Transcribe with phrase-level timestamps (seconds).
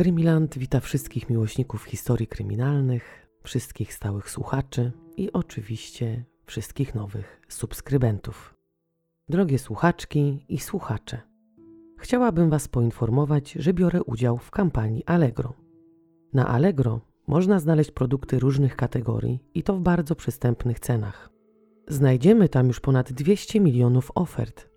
[0.00, 8.54] Krymiland wita wszystkich miłośników historii kryminalnych, wszystkich stałych słuchaczy i oczywiście wszystkich nowych subskrybentów.
[9.28, 11.20] Drogie słuchaczki i słuchacze,
[11.98, 15.52] chciałabym Was poinformować, że biorę udział w kampanii Allegro.
[16.32, 21.30] Na Allegro można znaleźć produkty różnych kategorii i to w bardzo przystępnych cenach.
[21.88, 24.69] Znajdziemy tam już ponad 200 milionów ofert.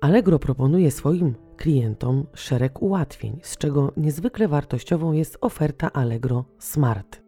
[0.00, 7.22] Allegro proponuje swoim klientom szereg ułatwień, z czego niezwykle wartościową jest oferta Allegro Smart.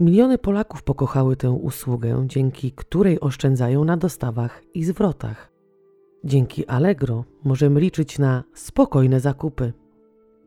[0.00, 5.52] Miliony Polaków pokochały tę usługę, dzięki której oszczędzają na dostawach i zwrotach.
[6.24, 9.72] Dzięki Allegro możemy liczyć na spokojne zakupy.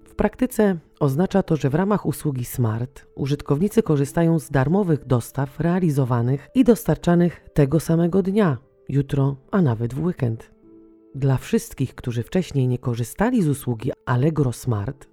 [0.04, 6.48] W praktyce oznacza to, że w ramach usługi Smart użytkownicy korzystają z darmowych dostaw realizowanych
[6.56, 8.58] i dostarczanych tego samego dnia,
[8.90, 10.59] jutro, a nawet w weekend.
[11.16, 15.08] Dla wszystkich, którzy wcześniej nie korzystali z usługi Allegro Smart,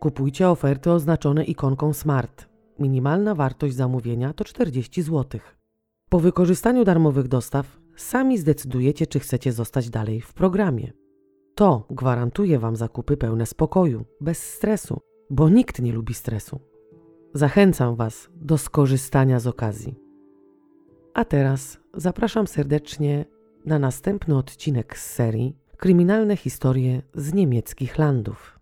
[0.00, 2.48] Kupujcie oferty oznaczone ikonką Smart.
[2.78, 5.40] Minimalna wartość zamówienia to 40 zł.
[6.08, 10.92] Po wykorzystaniu darmowych dostaw sami zdecydujecie, czy chcecie zostać dalej w programie.
[11.54, 15.00] To gwarantuje Wam zakupy pełne spokoju, bez stresu,
[15.30, 16.71] bo nikt nie lubi stresu.
[17.34, 19.94] Zachęcam Was do skorzystania z okazji.
[21.14, 23.24] A teraz zapraszam serdecznie
[23.64, 28.61] na następny odcinek z serii Kryminalne historie z niemieckich landów.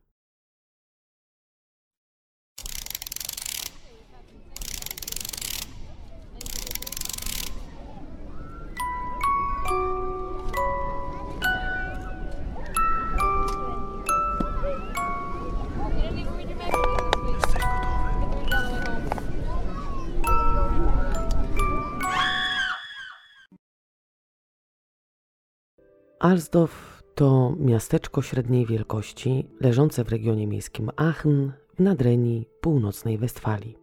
[26.21, 33.77] Alsdorf to miasteczko średniej wielkości leżące w regionie miejskim Aachen w nadrenii północnej Westfalii.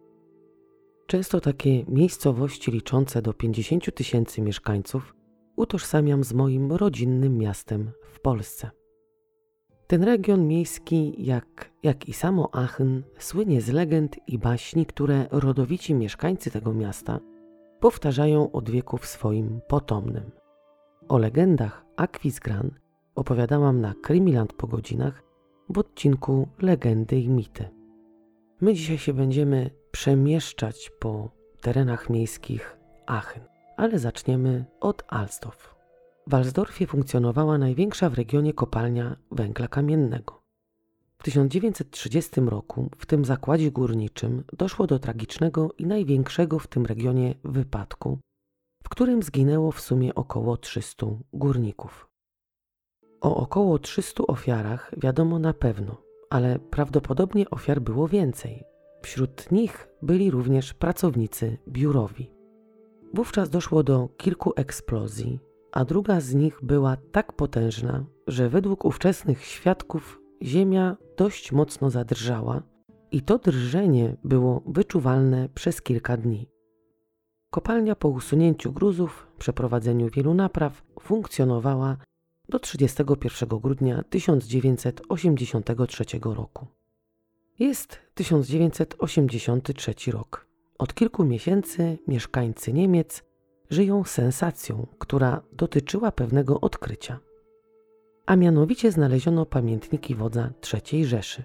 [1.06, 5.14] Często takie miejscowości liczące do 50 tysięcy mieszkańców
[5.56, 8.70] utożsamiam z moim rodzinnym miastem w Polsce.
[9.86, 15.94] Ten region miejski, jak, jak i samo Aachen, słynie z legend i baśni, które rodowici
[15.94, 17.20] mieszkańcy tego miasta
[17.80, 20.30] powtarzają od wieków swoim potomnym.
[21.08, 22.70] O legendach Aquisgran
[23.14, 25.22] opowiadałam na Krymiland po godzinach
[25.68, 27.68] w odcinku Legendy i mity.
[28.60, 32.76] My dzisiaj się będziemy przemieszczać po terenach miejskich
[33.06, 33.42] Aachen,
[33.76, 35.74] ale zaczniemy od Alsdorf.
[36.26, 40.42] W Alsdorfie funkcjonowała największa w regionie kopalnia węgla kamiennego.
[41.18, 47.34] W 1930 roku w tym zakładzie górniczym doszło do tragicznego i największego w tym regionie
[47.44, 48.18] wypadku,
[48.88, 52.08] w którym zginęło w sumie około 300 górników.
[53.20, 55.96] O około 300 ofiarach wiadomo na pewno,
[56.30, 58.64] ale prawdopodobnie ofiar było więcej.
[59.02, 62.30] Wśród nich byli również pracownicy biurowi.
[63.14, 65.38] Wówczas doszło do kilku eksplozji,
[65.72, 72.62] a druga z nich była tak potężna, że według ówczesnych świadków ziemia dość mocno zadrżała
[73.10, 76.57] i to drżenie było wyczuwalne przez kilka dni.
[77.50, 81.96] Kopalnia po usunięciu gruzów, przeprowadzeniu wielu napraw funkcjonowała
[82.48, 86.66] do 31 grudnia 1983 roku.
[87.58, 90.46] Jest 1983 rok.
[90.78, 93.24] Od kilku miesięcy mieszkańcy Niemiec
[93.70, 97.18] żyją sensacją, która dotyczyła pewnego odkrycia.
[98.26, 100.50] A mianowicie znaleziono pamiętniki wodza
[100.92, 101.42] III Rzeszy.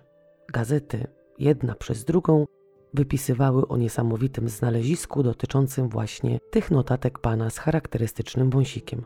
[0.54, 1.08] Gazety,
[1.40, 2.46] jedna przez drugą,
[2.94, 9.06] wypisywały o niesamowitym znalezisku dotyczącym właśnie tych notatek pana z charakterystycznym wąsikiem.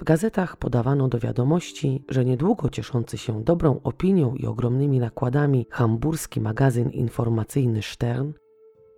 [0.00, 6.40] W gazetach podawano do wiadomości, że niedługo cieszący się dobrą opinią i ogromnymi nakładami hamburski
[6.40, 8.32] magazyn informacyjny Stern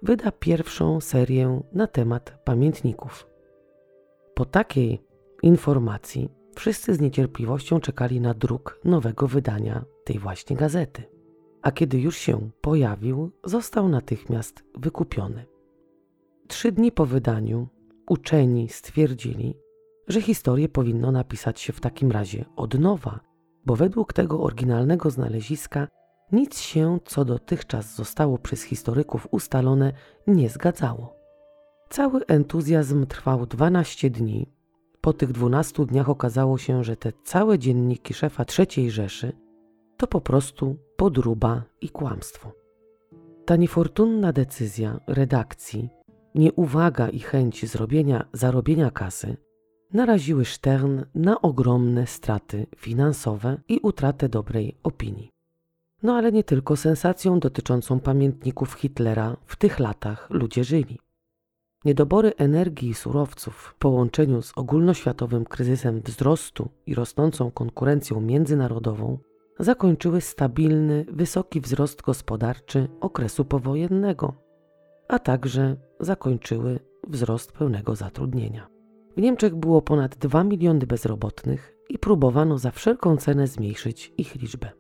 [0.03, 3.27] wyda pierwszą serię na temat pamiętników.
[4.35, 5.03] Po takiej
[5.43, 11.14] informacji wszyscy z niecierpliwością czekali na druk nowego wydania tej właśnie gazety
[11.65, 15.45] a kiedy już się pojawił, został natychmiast wykupiony.
[16.49, 17.69] Trzy dni po wydaniu
[18.09, 19.55] uczeni stwierdzili,
[20.09, 23.21] że historię powinno napisać się w takim razie od nowa,
[23.67, 25.89] bo według tego oryginalnego znaleziska
[26.33, 29.93] nic się, co dotychczas zostało przez historyków ustalone,
[30.27, 31.17] nie zgadzało.
[31.91, 34.53] Cały entuzjazm trwał 12 dni.
[35.01, 39.33] Po tych 12 dniach okazało się, że te całe dzienniki szefa III Rzeszy
[39.97, 42.53] to po prostu podruba i kłamstwo.
[43.45, 45.89] Ta niefortunna decyzja redakcji,
[46.35, 49.37] nieuwaga i chęć zrobienia, zarobienia kasy
[49.93, 55.31] naraziły Stern na ogromne straty finansowe i utratę dobrej opinii.
[56.03, 60.99] No ale nie tylko sensacją dotyczącą pamiętników Hitlera w tych latach ludzie żyli.
[61.85, 69.19] Niedobory energii i surowców w połączeniu z ogólnoświatowym kryzysem wzrostu i rosnącą konkurencją międzynarodową
[69.59, 74.35] zakończyły stabilny, wysoki wzrost gospodarczy okresu powojennego,
[75.09, 76.79] a także zakończyły
[77.09, 78.69] wzrost pełnego zatrudnienia.
[79.17, 84.71] W Niemczech było ponad 2 miliony bezrobotnych i próbowano za wszelką cenę zmniejszyć ich liczbę.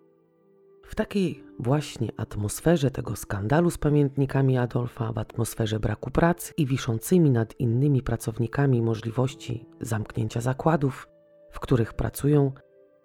[0.86, 7.30] W takiej właśnie atmosferze tego skandalu z pamiętnikami Adolfa, w atmosferze braku pracy i wiszącymi
[7.30, 11.08] nad innymi pracownikami możliwości zamknięcia zakładów,
[11.50, 12.52] w których pracują,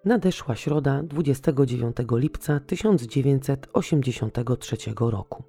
[0.04, 5.44] nadeszła środa 29 lipca 1983 roku.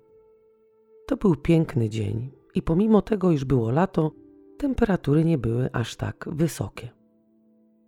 [1.07, 4.11] To był piękny dzień i pomimo tego, iż było lato,
[4.57, 6.89] temperatury nie były aż tak wysokie.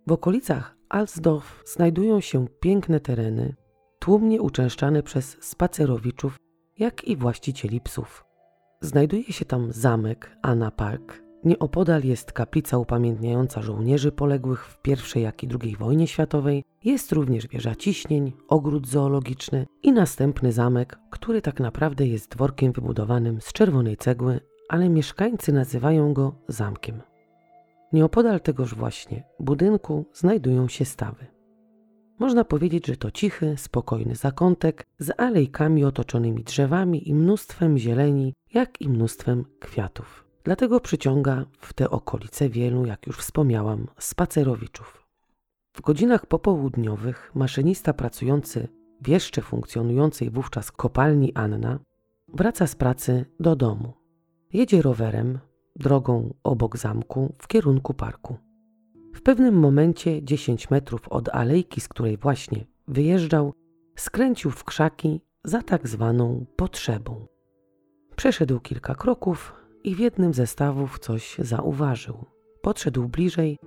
[0.06, 3.54] W okolicach Alsdorf znajdują się piękne tereny,
[3.98, 6.36] tłumnie uczęszczane przez spacerowiczów,
[6.78, 8.24] jak i właścicieli psów.
[8.80, 11.23] Znajduje się tam zamek Anna Park.
[11.44, 14.78] Nieopodal jest kaplica upamiętniająca żołnierzy poległych w
[15.16, 16.64] I jak i II wojnie światowej.
[16.84, 23.40] Jest również wieża ciśnień, ogród zoologiczny i następny zamek, który tak naprawdę jest dworkiem wybudowanym
[23.40, 27.02] z czerwonej cegły, ale mieszkańcy nazywają go zamkiem.
[27.92, 31.26] Nieopodal tegoż właśnie budynku znajdują się stawy.
[32.18, 38.80] Można powiedzieć, że to cichy, spokojny zakątek z alejkami otoczonymi drzewami i mnóstwem zieleni, jak
[38.80, 40.23] i mnóstwem kwiatów.
[40.44, 45.06] Dlatego przyciąga w te okolice wielu, jak już wspomniałam, spacerowiczów.
[45.76, 48.68] W godzinach popołudniowych maszynista pracujący
[49.00, 51.78] w jeszcze funkcjonującej wówczas kopalni Anna
[52.28, 53.92] wraca z pracy do domu.
[54.52, 55.38] Jedzie rowerem,
[55.76, 58.36] drogą obok zamku w kierunku parku.
[59.14, 63.52] W pewnym momencie, 10 metrów od alejki, z której właśnie wyjeżdżał,
[63.96, 67.26] skręcił w krzaki za tak zwaną potrzebą.
[68.16, 72.24] Przeszedł kilka kroków i w jednym ze stawów coś zauważył.
[72.60, 73.58] Podszedł bliżej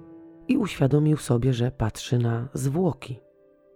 [0.47, 3.19] i uświadomił sobie, że patrzy na zwłoki.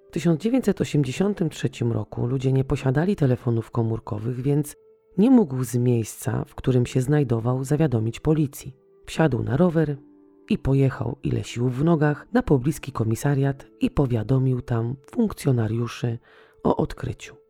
[0.08, 4.76] W 1983 roku ludzie nie posiadali telefonów komórkowych, więc
[5.18, 8.76] nie mógł z miejsca, w którym się znajdował, zawiadomić policji.
[9.06, 9.98] Wsiadł na rower
[10.50, 16.20] i pojechał, ile sił w nogach, na pobliski komisariat i powiadomił tam funkcjonariuszy
[16.64, 17.41] o odkryciu.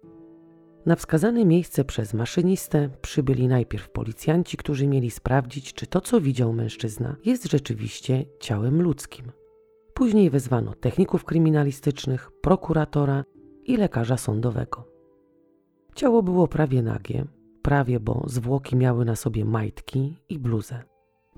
[0.85, 6.53] Na wskazane miejsce przez maszynistę przybyli najpierw policjanci, którzy mieli sprawdzić, czy to, co widział
[6.53, 9.31] mężczyzna, jest rzeczywiście ciałem ludzkim.
[9.93, 13.23] Później wezwano techników kryminalistycznych, prokuratora
[13.63, 14.87] i lekarza sądowego.
[15.95, 17.25] Ciało było prawie nagie,
[17.61, 20.83] prawie, bo zwłoki miały na sobie majtki i bluzę.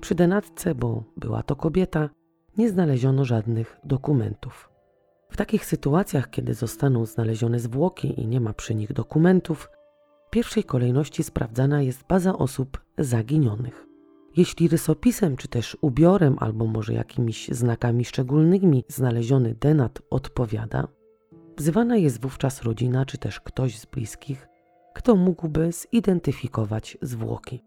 [0.00, 2.10] Przy denatce, bo była to kobieta,
[2.58, 4.73] nie znaleziono żadnych dokumentów.
[5.30, 9.68] W takich sytuacjach, kiedy zostaną znalezione zwłoki i nie ma przy nich dokumentów,
[10.26, 13.86] w pierwszej kolejności sprawdzana jest baza osób zaginionych.
[14.36, 20.88] Jeśli rysopisem, czy też ubiorem, albo może jakimiś znakami szczególnymi znaleziony denat odpowiada,
[21.56, 24.48] wzywana jest wówczas rodzina, czy też ktoś z bliskich,
[24.94, 27.62] kto mógłby zidentyfikować zwłoki.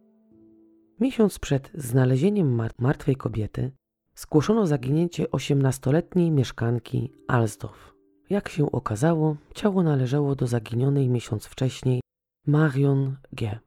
[1.00, 3.72] Miesiąc przed znalezieniem martwej kobiety
[4.18, 7.94] zgłoszono zaginięcie 18-letniej mieszkanki Alsdorf.
[8.30, 12.02] Jak się okazało, ciało należało do zaginionej miesiąc wcześniej
[12.48, 13.60] Marion G.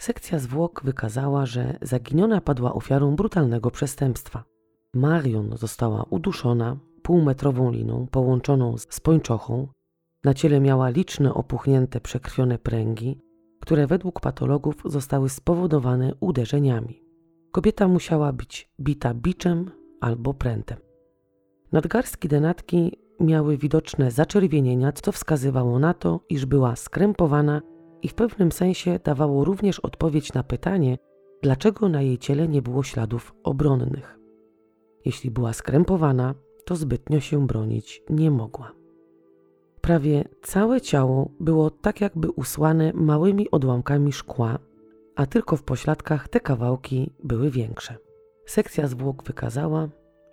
[0.00, 4.44] Sekcja zwłok wykazała, że zaginiona padła ofiarą brutalnego przestępstwa.
[4.94, 9.68] Marion została uduszona półmetrową liną połączoną z pończochą.
[10.24, 13.20] Na ciele miała liczne opuchnięte, przekrwione pręgi,
[13.60, 17.01] które według patologów zostały spowodowane uderzeniami.
[17.52, 20.78] Kobieta musiała być bita biczem albo prętem.
[21.72, 27.62] Nadgarstki denatki miały widoczne zaczerwienienia, co wskazywało na to, iż była skrępowana
[28.02, 30.98] i w pewnym sensie dawało również odpowiedź na pytanie,
[31.42, 34.18] dlaczego na jej ciele nie było śladów obronnych.
[35.04, 38.72] Jeśli była skrępowana, to zbytnio się bronić nie mogła.
[39.80, 44.58] Prawie całe ciało było tak jakby usłane małymi odłamkami szkła,
[45.16, 47.96] a tylko w pośladkach te kawałki były większe.
[48.46, 49.88] Sekcja zwłok wykazała,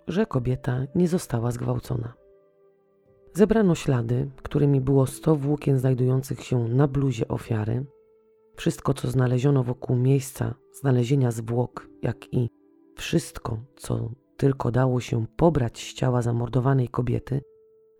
[0.06, 2.12] że kobieta nie została zgwałcona.
[3.32, 7.86] Zebrano ślady, którymi było 100 włókien znajdujących się na bluzie ofiary.
[8.56, 12.50] Wszystko, co znaleziono wokół miejsca znalezienia zwłok, jak i
[12.96, 17.40] wszystko, co tylko dało się pobrać z ciała zamordowanej kobiety,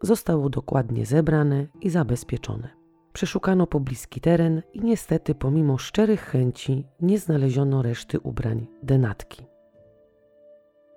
[0.02, 2.79] zostało dokładnie zebrane i zabezpieczone.
[3.12, 9.46] Przeszukano pobliski teren i niestety, pomimo szczerych chęci, nie znaleziono reszty ubrań denatki.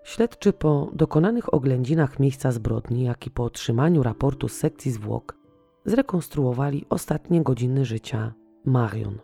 [0.03, 5.37] Śledczy po dokonanych oględzinach miejsca zbrodni, jak i po otrzymaniu raportu z sekcji zwłok,
[5.85, 8.33] zrekonstruowali ostatnie godziny życia
[8.65, 9.19] Marion.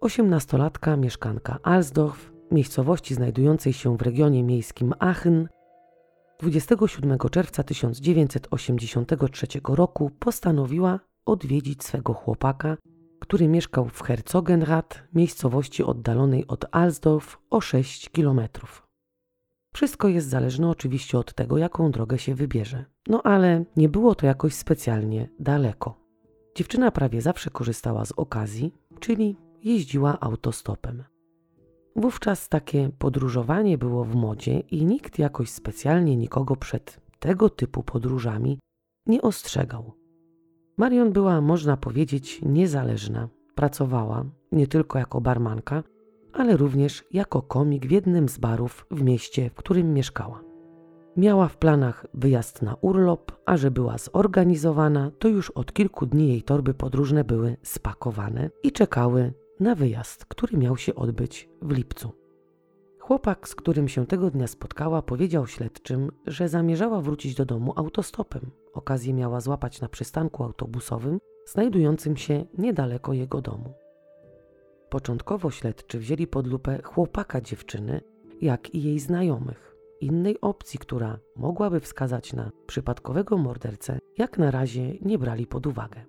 [0.00, 5.48] Osiemnastolatka, mieszkanka Alsdorf, miejscowości znajdującej się w regionie miejskim Aachen,
[6.40, 11.00] 27 czerwca 1983 roku postanowiła
[11.30, 12.76] odwiedzić swego chłopaka,
[13.20, 18.86] który mieszkał w Herzogenrath, miejscowości oddalonej od Alsdorf o 6 kilometrów.
[19.74, 22.84] Wszystko jest zależne oczywiście od tego, jaką drogę się wybierze.
[23.08, 25.94] No ale nie było to jakoś specjalnie daleko.
[26.54, 31.04] Dziewczyna prawie zawsze korzystała z okazji, czyli jeździła autostopem.
[31.96, 38.58] Wówczas takie podróżowanie było w modzie i nikt jakoś specjalnie nikogo przed tego typu podróżami
[39.06, 39.99] nie ostrzegał.
[40.80, 43.28] Marion była, można powiedzieć, niezależna.
[43.54, 45.82] Pracowała nie tylko jako barmanka,
[46.32, 50.42] ale również jako komik w jednym z barów w mieście, w którym mieszkała.
[51.16, 56.28] Miała w planach wyjazd na urlop, a że była zorganizowana, to już od kilku dni
[56.28, 62.19] jej torby podróżne były spakowane i czekały na wyjazd, który miał się odbyć w lipcu.
[63.10, 68.50] Chłopak, z którym się tego dnia spotkała, powiedział śledczym, że zamierzała wrócić do domu autostopem.
[68.72, 73.74] Okazję miała złapać na przystanku autobusowym, znajdującym się niedaleko jego domu.
[74.90, 78.00] Początkowo śledczy wzięli pod lupę chłopaka dziewczyny,
[78.40, 79.76] jak i jej znajomych.
[80.00, 86.04] Innej opcji, która mogłaby wskazać na przypadkowego mordercę, jak na razie nie brali pod uwagę.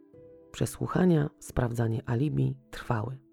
[0.52, 3.31] Przesłuchania, sprawdzanie alibi trwały.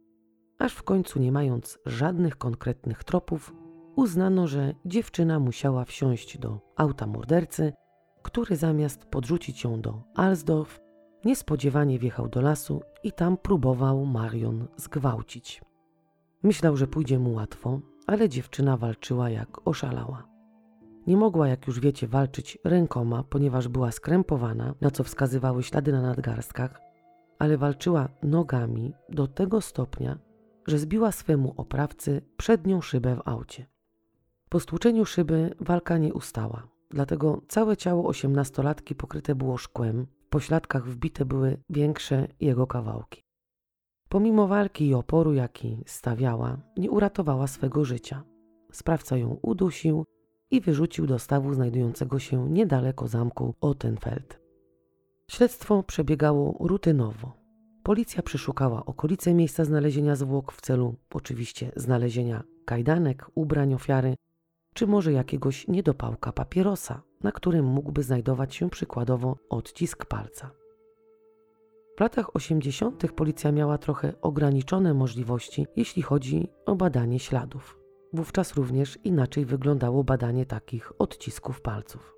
[0.58, 3.54] Aż w końcu, nie mając żadnych konkretnych tropów,
[3.96, 7.72] uznano, że dziewczyna musiała wsiąść do auta mordercy,
[8.22, 10.80] który zamiast podrzucić ją do Alsdorf,
[11.24, 15.62] Niespodziewanie wjechał do lasu i tam próbował Marion zgwałcić.
[16.42, 20.28] Myślał, że pójdzie mu łatwo, ale dziewczyna walczyła jak oszalała.
[21.06, 26.02] Nie mogła, jak już wiecie, walczyć rękoma, ponieważ była skrępowana, na co wskazywały ślady na
[26.02, 26.80] nadgarstkach,
[27.38, 30.18] ale walczyła nogami do tego stopnia,
[30.68, 33.66] że zbiła swemu oprawcy przednią szybę w aucie.
[34.48, 41.24] Po stłuczeniu szyby walka nie ustała, dlatego całe ciało osiemnastolatki pokryte było szkłem, pośladkach wbite
[41.24, 43.22] były większe jego kawałki.
[44.08, 48.24] Pomimo walki i oporu, jaki stawiała, nie uratowała swego życia.
[48.72, 50.04] Sprawca ją udusił
[50.50, 54.40] i wyrzucił do stawu znajdującego się niedaleko zamku Ottenfeld.
[55.30, 57.37] Śledztwo przebiegało rutynowo.
[57.88, 64.14] Policja przeszukała okolice miejsca znalezienia zwłok w celu oczywiście znalezienia kajdanek, ubrań ofiary,
[64.74, 70.50] czy może jakiegoś niedopałka papierosa, na którym mógłby znajdować się przykładowo odcisk palca.
[71.96, 73.12] W latach 80.
[73.12, 77.78] policja miała trochę ograniczone możliwości, jeśli chodzi o badanie śladów.
[78.12, 82.14] Wówczas również inaczej wyglądało badanie takich odcisków palców.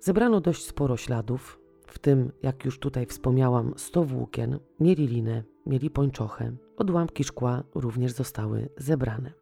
[0.00, 1.60] Zebrano dość sporo śladów,
[1.92, 8.12] w tym, jak już tutaj wspomniałam, 100 włókien, mieli linę, mieli pończochę, odłamki szkła również
[8.12, 9.32] zostały zebrane.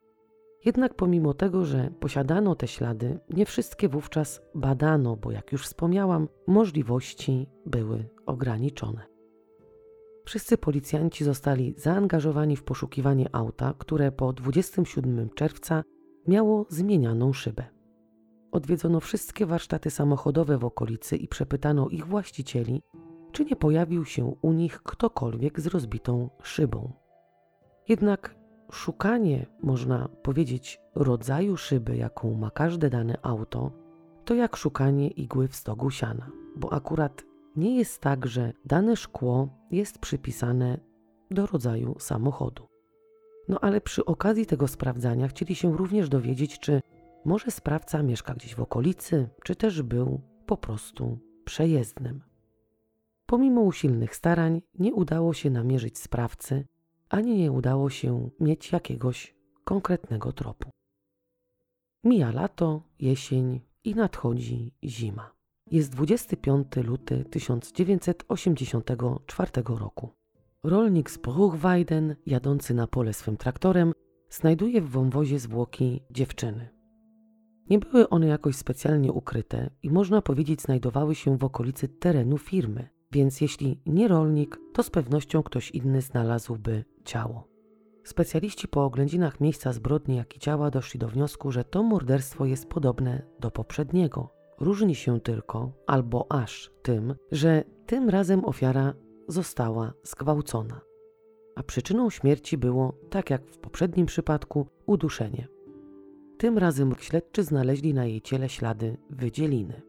[0.65, 6.29] Jednak pomimo tego, że posiadano te ślady, nie wszystkie wówczas badano, bo jak już wspomniałam,
[6.47, 9.07] możliwości były ograniczone.
[10.25, 15.83] Wszyscy policjanci zostali zaangażowani w poszukiwanie auta, które po 27 czerwca
[16.29, 17.76] miało zmienianą szybę.
[18.53, 22.83] Odwiedzono wszystkie warsztaty samochodowe w okolicy i przepytano ich właścicieli,
[23.33, 26.93] czy nie pojawił się u nich ktokolwiek z rozbitą szybą.
[27.89, 28.37] Jednak
[28.71, 33.71] Szukanie, można powiedzieć, rodzaju szyby, jaką ma każde dane auto,
[34.25, 37.25] to jak szukanie igły w stogu siana, bo akurat
[37.57, 40.79] nie jest tak, że dane szkło jest przypisane
[41.31, 42.67] do rodzaju samochodu.
[43.49, 46.81] No ale przy okazji tego sprawdzania chcieli się również dowiedzieć, czy
[47.27, 52.23] może sprawca mieszka gdzieś w okolicy, czy też był po prostu przejezdnym.
[53.27, 56.67] Pomimo usilnych starań nie udało się namierzyć sprawcy,
[57.09, 60.71] ani nie udało się mieć jakiegoś konkretnego tropu.
[62.05, 65.33] Mija lato, jesień i nadchodzi zima.
[65.71, 70.11] Jest 25 luty 1984 roku.
[70.63, 73.93] Rolnik z Bruchweiden, jadący na pole swym traktorem,
[74.31, 76.76] znajduje w wąwozie zwłoki dziewczyny.
[77.71, 82.89] Nie były one jakoś specjalnie ukryte i można powiedzieć znajdowały się w okolicy terenu firmy,
[83.13, 87.49] więc jeśli nie rolnik, to z pewnością ktoś inny znalazłby ciało.
[88.05, 92.69] Specjaliści po oględzinach miejsca zbrodni, jak i ciała doszli do wniosku, że to morderstwo jest
[92.69, 94.31] podobne do poprzedniego.
[94.61, 98.95] Różni się tylko, albo aż tym, że tym razem ofiara
[99.29, 100.81] została zgwałcona.
[101.57, 105.56] A przyczyną śmierci było, tak jak w poprzednim przypadku, uduszenie.
[106.39, 109.83] Tym razem śledczy znaleźli na jej ciele ślady wydzieliny.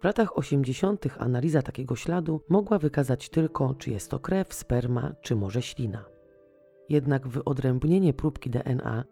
[0.00, 1.06] W latach 80.
[1.18, 6.04] analiza takiego śladu mogła wykazać tylko, czy jest to krew, sperma, czy może ślina.
[6.88, 9.04] Jednak wyodrębnienie próbki DNA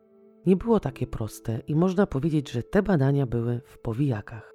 [0.47, 4.53] nie było takie proste i można powiedzieć, że te badania były w powijakach.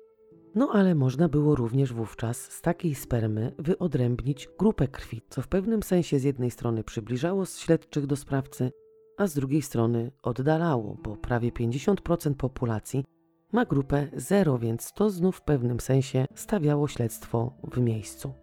[0.56, 5.84] No ale można było również wówczas z takiej spermy wyodrębnić grupę krwi, co w pewnym
[5.84, 8.72] sensie z jednej strony przybliżało śledczych do sprawcy,
[9.18, 13.06] a z drugiej strony oddalało, bo prawie 50% populacji
[13.52, 18.34] ma grupę 0, więc to znów w pewnym sensie stawiało śledztwo w miejscu.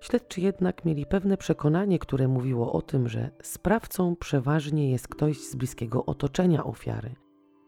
[0.00, 5.56] Śledczy jednak mieli pewne przekonanie, które mówiło o tym, że sprawcą przeważnie jest ktoś z
[5.56, 7.14] bliskiego otoczenia ofiary,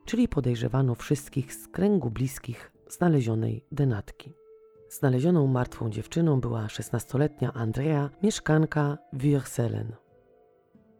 [0.04, 4.34] czyli podejrzewano wszystkich z kręgu bliskich znalezionej denatki.
[4.90, 10.03] Znalezioną martwą dziewczyną była 16-letnia Andrea, mieszkanka Würselen.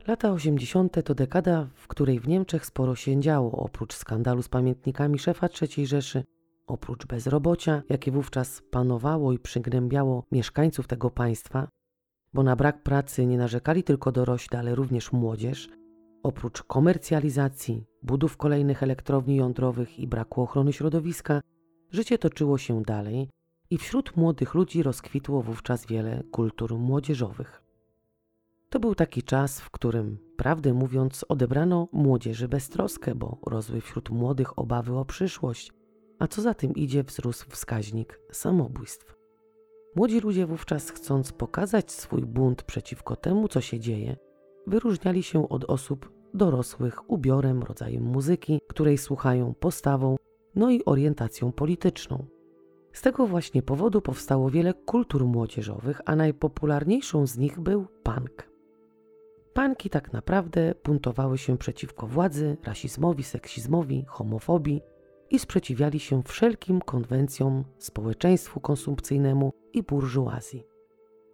[0.07, 1.03] Lata 80.
[1.05, 5.87] to dekada, w której w Niemczech sporo się działo, oprócz skandalu z pamiętnikami szefa III
[5.87, 6.25] Rzeszy,
[6.67, 11.69] oprócz bezrobocia, jakie wówczas panowało i przygnębiało mieszkańców tego państwa,
[12.35, 15.69] bo na brak pracy nie narzekali tylko dorośli, ale również młodzież,
[16.23, 21.41] oprócz komercjalizacji, budów kolejnych elektrowni jądrowych i braku ochrony środowiska,
[21.91, 23.29] życie toczyło się dalej
[23.71, 27.64] i wśród młodych ludzi rozkwitło wówczas wiele kultur młodzieżowych.
[28.75, 34.59] To był taki czas, w którym, prawdę mówiąc, odebrano młodzieży beztroskę, bo rosły wśród młodych
[34.59, 35.73] obawy o przyszłość,
[36.19, 39.15] a co za tym idzie, wzrósł wskaźnik samobójstw.
[39.97, 44.17] Młodzi ludzie wówczas, chcąc pokazać swój bunt przeciwko temu, co się dzieje,
[44.67, 50.17] wyróżniali się od osób dorosłych ubiorem, rodzajem muzyki, której słuchają postawą,
[50.55, 52.27] no i orientacją polityczną.
[52.93, 58.54] Z tego właśnie powodu powstało wiele kultur młodzieżowych, a najpopularniejszą z nich był punk.
[59.55, 64.81] Panki tak naprawdę buntowały się przeciwko władzy, rasizmowi, seksizmowi, homofobii
[65.31, 70.65] i sprzeciwiali się wszelkim konwencjom, społeczeństwu konsumpcyjnemu i burżuazji.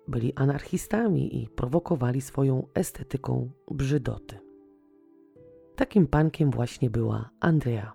[0.09, 4.39] Byli anarchistami i prowokowali swoją estetyką brzydoty.
[5.77, 7.93] Takim pankiem właśnie była Andrea.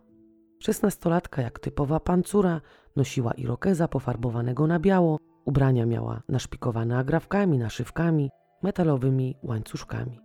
[0.59, 2.61] Szesnastolatka jak typowa pancura,
[2.95, 8.29] nosiła irokeza pofarbowanego na biało, ubrania miała naszpikowane agrafkami, naszywkami,
[8.61, 10.19] metalowymi łańcuszkami.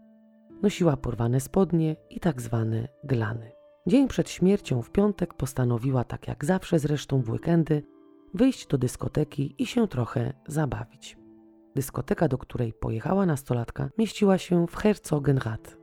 [0.63, 3.53] Nosiła porwane spodnie i tak zwane glany.
[3.87, 7.83] Dzień przed śmiercią w piątek postanowiła, tak jak zawsze zresztą w weekendy,
[8.35, 11.19] wyjść do dyskoteki i się trochę zabawić.
[11.75, 15.77] Dyskoteka, do której pojechała nastolatka, mieściła się w Herzogenrath.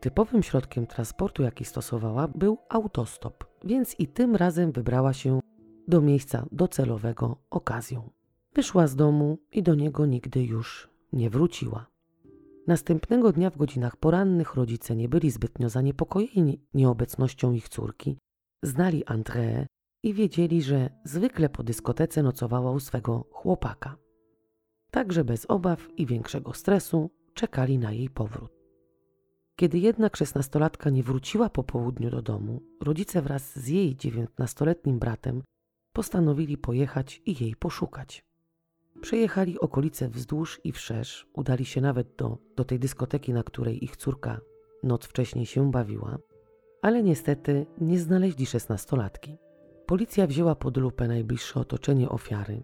[0.00, 5.40] Typowym środkiem transportu, jaki stosowała, był autostop, więc i tym razem wybrała się
[5.88, 8.10] do miejsca docelowego okazją.
[8.54, 11.93] Wyszła z domu i do niego nigdy już nie wróciła.
[12.66, 18.18] Następnego dnia w godzinach porannych rodzice nie byli zbytnio zaniepokojeni nieobecnością ich córki.
[18.62, 19.66] Znali André
[20.02, 23.96] i wiedzieli, że zwykle po dyskotece nocowała u swego chłopaka.
[24.90, 28.52] Także bez obaw i większego stresu czekali na jej powrót.
[29.56, 35.42] Kiedy jednak szesnastolatka nie wróciła po południu do domu, rodzice wraz z jej dziewiętnastoletnim bratem
[35.92, 38.24] postanowili pojechać i jej poszukać.
[39.00, 43.96] Przejechali okolice wzdłuż i wszerz, udali się nawet do, do tej dyskoteki, na której ich
[43.96, 44.40] córka
[44.82, 46.18] noc wcześniej się bawiła,
[46.82, 49.36] ale niestety nie znaleźli szesnastolatki.
[49.86, 52.62] Policja wzięła pod lupę najbliższe otoczenie ofiary.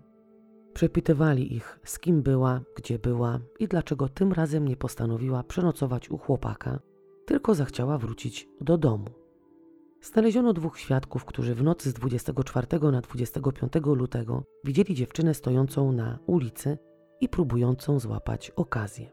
[0.72, 6.18] Przepytywali ich, z kim była, gdzie była i dlaczego tym razem nie postanowiła przenocować u
[6.18, 6.80] chłopaka,
[7.26, 9.19] tylko zachciała wrócić do domu.
[10.02, 16.18] Znaleziono dwóch świadków, którzy w nocy z 24 na 25 lutego widzieli dziewczynę stojącą na
[16.26, 16.78] ulicy
[17.20, 19.12] i próbującą złapać okazję.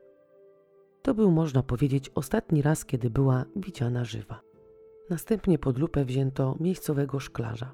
[1.01, 4.41] To był, można powiedzieć, ostatni raz, kiedy była widziana żywa.
[5.09, 7.73] Następnie pod lupę wzięto miejscowego szklarza.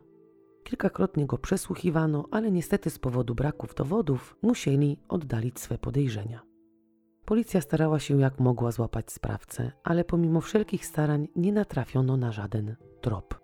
[0.64, 6.53] Kilkakrotnie go przesłuchiwano, ale niestety z powodu braków dowodów musieli oddalić swe podejrzenia.
[7.26, 12.76] Policja starała się jak mogła złapać sprawcę, ale pomimo wszelkich starań nie natrafiono na żaden
[13.02, 13.40] trop.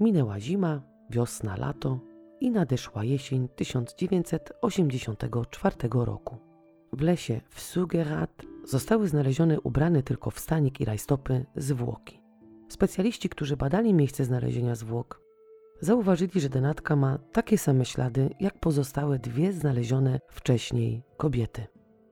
[0.00, 1.98] Minęła zima, wiosna, lato
[2.40, 6.36] i nadeszła jesień 1984 roku.
[6.92, 12.20] W lesie w Sugerat zostały znalezione ubrane tylko w stanik i rajstopy zwłoki.
[12.68, 15.20] Specjaliści, którzy badali miejsce znalezienia zwłok,
[15.80, 21.66] zauważyli, że denatka ma takie same ślady jak pozostałe dwie znalezione wcześniej kobiety,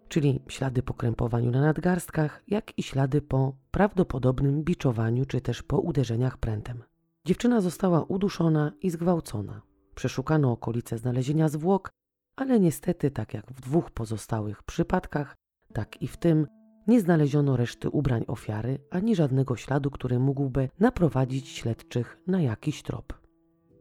[0.08, 5.78] czyli ślady po krępowaniu na nadgarstkach, jak i ślady po prawdopodobnym biczowaniu czy też po
[5.78, 6.82] uderzeniach prętem.
[7.24, 9.62] Dziewczyna została uduszona i zgwałcona.
[9.94, 11.90] Przeszukano okolice znalezienia zwłok,
[12.36, 15.34] ale niestety, tak jak w dwóch pozostałych przypadkach,
[15.72, 16.46] tak i w tym,
[16.86, 23.12] nie znaleziono reszty ubrań ofiary ani żadnego śladu, który mógłby naprowadzić śledczych na jakiś trop.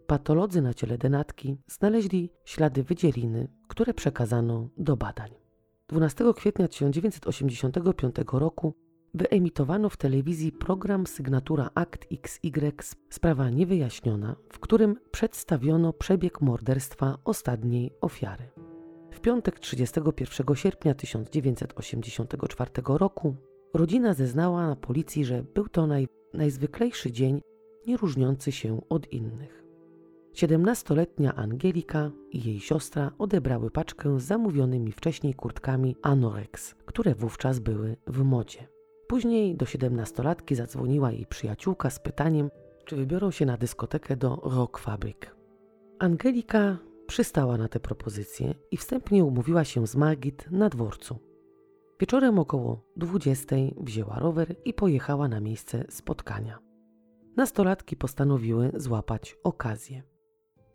[0.08, 5.45] Patolodzy na ciele denatki znaleźli ślady wydzieliny, które przekazano do badań.
[5.88, 8.74] 12 kwietnia 1985 roku
[9.14, 12.72] wyemitowano w telewizji program Sygnatura Akt XY
[13.10, 18.44] Sprawa Niewyjaśniona, w którym przedstawiono przebieg morderstwa ostatniej ofiary.
[19.12, 23.36] W piątek 31 sierpnia 1984 roku
[23.74, 27.42] rodzina zeznała na policji, że był to naj, najzwyklejszy dzień,
[27.88, 29.65] nie różniący się od innych.
[30.36, 37.96] 17-letnia Angelika i jej siostra odebrały paczkę z zamówionymi wcześniej kurtkami Anorex, które wówczas były
[38.08, 38.68] w modzie.
[39.08, 42.50] Później do 17-latki zadzwoniła jej przyjaciółka z pytaniem,
[42.86, 45.18] czy wybiorą się na dyskotekę do Rock Fabric.
[46.00, 51.20] Angelika przystała na tę propozycję i wstępnie umówiła się z Margit na dworcu.
[52.00, 56.60] Wieczorem około 20 wzięła rower i pojechała na miejsce spotkania.
[57.38, 60.15] Nastolatki postanowiły złapać okazję.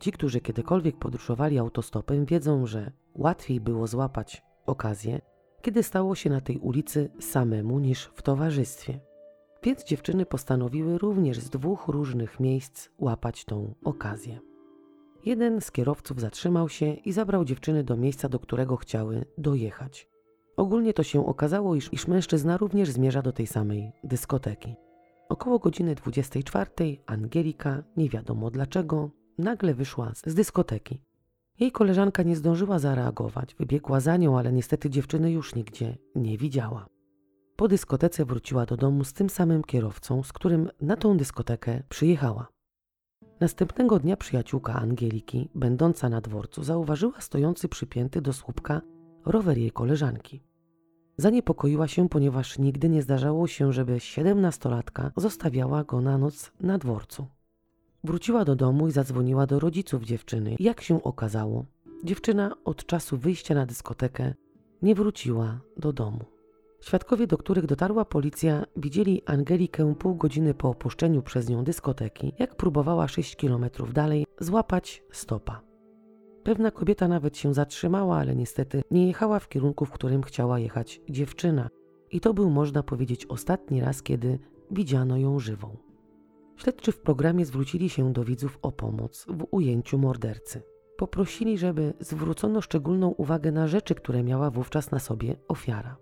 [0.01, 5.21] Ci, którzy kiedykolwiek podróżowali autostopem, wiedzą, że łatwiej było złapać okazję,
[5.61, 8.99] kiedy stało się na tej ulicy samemu niż w towarzystwie.
[9.63, 14.39] Więc dziewczyny postanowiły również z dwóch różnych miejsc łapać tą okazję.
[15.25, 20.09] Jeden z kierowców zatrzymał się i zabrał dziewczyny do miejsca, do którego chciały dojechać.
[20.57, 24.75] Ogólnie to się okazało, iż, iż mężczyzna również zmierza do tej samej dyskoteki.
[25.29, 26.69] Około godziny 24
[27.05, 31.01] Angelika, nie wiadomo dlaczego, nagle wyszła z dyskoteki.
[31.59, 36.87] Jej koleżanka nie zdążyła zareagować, wybiegła za nią, ale niestety dziewczyny już nigdzie nie widziała.
[37.55, 42.47] Po dyskotece wróciła do domu z tym samym kierowcą, z którym na tą dyskotekę przyjechała.
[43.39, 48.81] Następnego dnia przyjaciółka Angeliki, będąca na dworcu, zauważyła stojący przypięty do słupka
[49.25, 50.43] rower jej koleżanki.
[51.17, 57.27] Zaniepokoiła się, ponieważ nigdy nie zdarzało się, żeby siedemnastolatka zostawiała go na noc na dworcu.
[58.03, 60.55] Wróciła do domu i zadzwoniła do rodziców dziewczyny.
[60.59, 61.65] Jak się okazało,
[62.03, 64.33] dziewczyna od czasu wyjścia na dyskotekę
[64.81, 66.19] nie wróciła do domu.
[66.81, 72.55] Świadkowie, do których dotarła policja, widzieli Angelikę pół godziny po opuszczeniu przez nią dyskoteki, jak
[72.55, 75.61] próbowała 6 kilometrów dalej złapać stopa.
[76.43, 81.01] Pewna kobieta nawet się zatrzymała, ale niestety nie jechała w kierunku, w którym chciała jechać
[81.09, 81.69] dziewczyna.
[82.11, 84.39] I to był, można powiedzieć, ostatni raz, kiedy
[84.71, 85.90] widziano ją żywą.
[86.61, 90.61] Śledczy w programie zwrócili się do widzów o pomoc w ujęciu mordercy.
[90.97, 95.97] Poprosili, żeby zwrócono szczególną uwagę na rzeczy, które miała wówczas na sobie ofiara.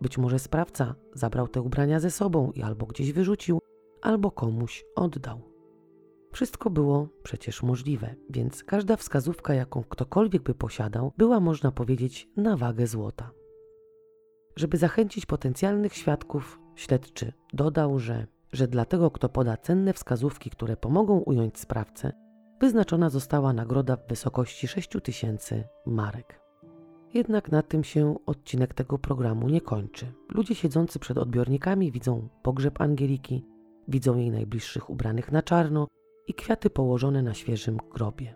[0.00, 3.58] Być może sprawca zabrał te ubrania ze sobą i albo gdzieś wyrzucił,
[4.00, 5.40] albo komuś oddał.
[6.32, 12.56] Wszystko było przecież możliwe, więc każda wskazówka, jaką ktokolwiek by posiadał, była, można powiedzieć, na
[12.56, 13.30] wagę złota.
[14.56, 20.76] Żeby zachęcić potencjalnych świadków, śledczy dodał, że że dla tego, kto poda cenne wskazówki, które
[20.76, 22.12] pomogą ująć sprawcę,
[22.60, 26.40] wyznaczona została nagroda w wysokości 6 tysięcy marek.
[27.14, 30.12] Jednak na tym się odcinek tego programu nie kończy.
[30.34, 33.44] Ludzie siedzący przed odbiornikami widzą pogrzeb Angeliki,
[33.88, 35.88] widzą jej najbliższych ubranych na czarno
[36.26, 38.34] i kwiaty położone na świeżym grobie.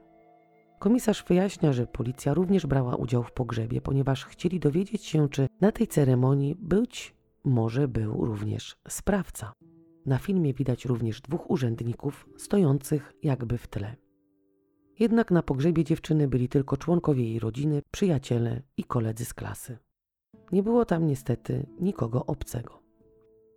[0.78, 5.72] Komisarz wyjaśnia, że policja również brała udział w pogrzebie, ponieważ chcieli dowiedzieć się, czy na
[5.72, 9.52] tej ceremonii być może był również sprawca.
[10.06, 13.96] Na filmie widać również dwóch urzędników stojących jakby w tle.
[14.98, 19.78] Jednak na pogrzebie dziewczyny byli tylko członkowie jej rodziny, przyjaciele i koledzy z klasy.
[20.52, 22.82] Nie było tam niestety nikogo obcego.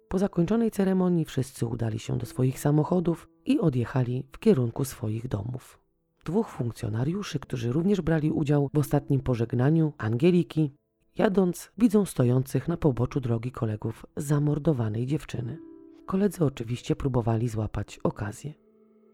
[0.10, 5.80] Po zakończonej ceremonii wszyscy udali się do swoich samochodów i odjechali w kierunku swoich domów.
[6.26, 10.74] Dwóch funkcjonariuszy, którzy również brali udział w ostatnim pożegnaniu Angeliki,
[11.18, 15.69] jadąc, widzą stojących na poboczu drogi kolegów zamordowanej dziewczyny.
[16.10, 18.54] Koledzy oczywiście próbowali złapać okazję.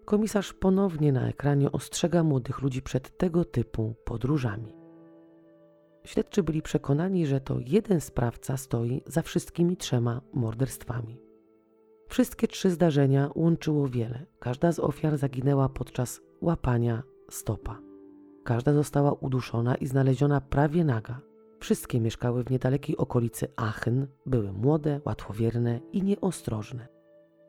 [0.05, 4.73] Komisarz ponownie na ekranie ostrzega młodych ludzi przed tego typu podróżami.
[6.05, 11.21] Śledczy byli przekonani, że to jeden sprawca stoi za wszystkimi trzema morderstwami.
[12.07, 14.25] Wszystkie trzy zdarzenia łączyło wiele.
[14.39, 17.79] Każda z ofiar zaginęła podczas łapania stopa.
[18.43, 21.21] Każda została uduszona i znaleziona prawie naga.
[21.65, 26.87] Wszystkie mieszkały w niedalekiej okolicy Aachen, były młode, łatwowierne i nieostrożne.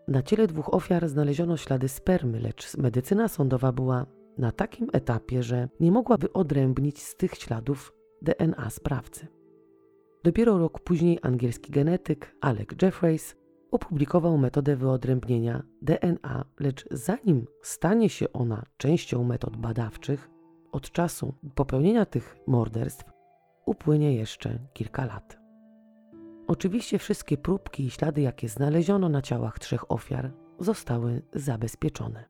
[0.09, 4.07] Na ciele dwóch ofiar znaleziono ślady spermy, lecz medycyna sądowa była
[4.39, 9.27] na takim etapie, że nie mogła wyodrębnić z tych śladów DNA sprawcy.
[10.25, 13.37] Dopiero rok później angielski genetyk Alec Jeffreys
[13.71, 20.31] opublikował metodę wyodrębnienia DNA, lecz zanim stanie się ona częścią metod badawczych,
[20.73, 23.16] od czasu popełnienia tych morderstw
[23.67, 25.39] upłynie jeszcze kilka lat.
[26.47, 32.25] Oczywiście wszystkie próbki i ślady, jakie znaleziono na ciałach trzech ofiar, zostały zabezpieczone.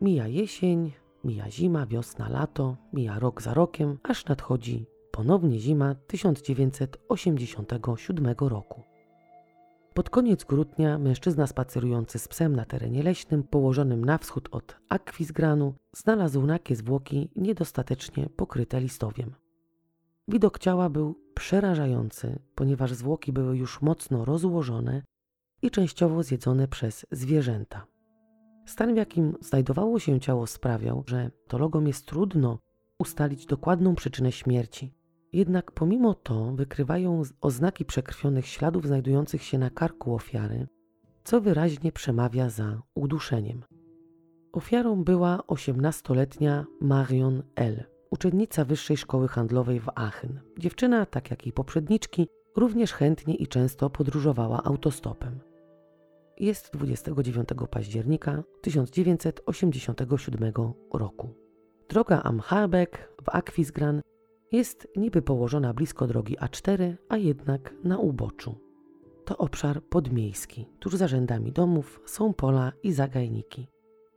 [0.00, 0.92] Mija jesień,
[1.24, 8.82] mija zima, wiosna, lato, mija rok za rokiem, aż nadchodzi ponownie zima 1987 roku.
[9.94, 15.74] Pod koniec grudnia mężczyzna spacerujący z psem na terenie leśnym położonym na wschód od Akwizgranu
[15.96, 19.34] znalazł nakie zwłoki niedostatecznie pokryte listowiem.
[20.30, 25.02] Widok ciała był przerażający, ponieważ zwłoki były już mocno rozłożone
[25.62, 27.86] i częściowo zjedzone przez zwierzęta.
[28.66, 32.58] Stan, w jakim znajdowało się ciało, sprawiał, że tologom jest trudno
[32.98, 34.94] ustalić dokładną przyczynę śmierci.
[35.32, 40.68] Jednak pomimo to wykrywają oznaki przekrwionych śladów znajdujących się na karku ofiary,
[41.24, 43.62] co wyraźnie przemawia za uduszeniem.
[44.52, 50.40] Ofiarą była 18-letnia Marion L., uczennica Wyższej Szkoły Handlowej w Aachen.
[50.58, 55.40] Dziewczyna, tak jak jej poprzedniczki, również chętnie i często podróżowała autostopem.
[56.38, 60.52] Jest 29 października 1987
[60.92, 61.28] roku.
[61.88, 64.00] Droga Amharbeck w Akwizgran
[64.52, 68.54] jest niby położona blisko drogi A4, a jednak na uboczu.
[69.24, 70.68] To obszar podmiejski.
[70.78, 73.66] Tuż za rzędami domów są pola i zagajniki.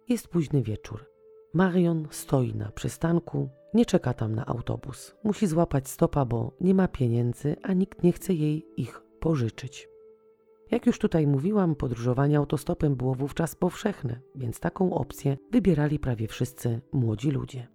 [0.10, 1.06] Jest późny wieczór.
[1.53, 5.15] Marion stoi na przystanku, nie czeka tam na autobus.
[5.23, 9.89] Musi złapać stopa, bo nie ma pieniędzy, a nikt nie chce jej ich pożyczyć.
[10.71, 16.81] Jak już tutaj mówiłam, podróżowanie autostopem było wówczas powszechne, więc taką opcję wybierali prawie wszyscy
[16.93, 17.67] młodzi ludzie.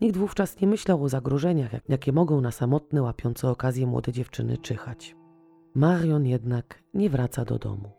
[0.00, 5.16] Nikt wówczas nie myślał o zagrożeniach, jakie mogą na samotne, łapiące okazję młode dziewczyny czyhać.
[5.74, 7.90] Marion jednak nie wraca do domu.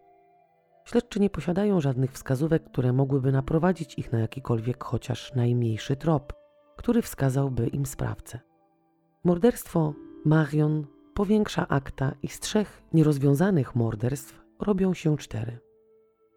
[0.85, 6.33] Śledczy nie posiadają żadnych wskazówek, które mogłyby naprowadzić ich na jakikolwiek chociaż najmniejszy trop,
[6.81, 8.39] który wskazałby im sprawcę.
[9.23, 9.93] Morderstwo
[10.25, 15.59] Marion powiększa akta i z trzech nierozwiązanych morderstw robią się cztery.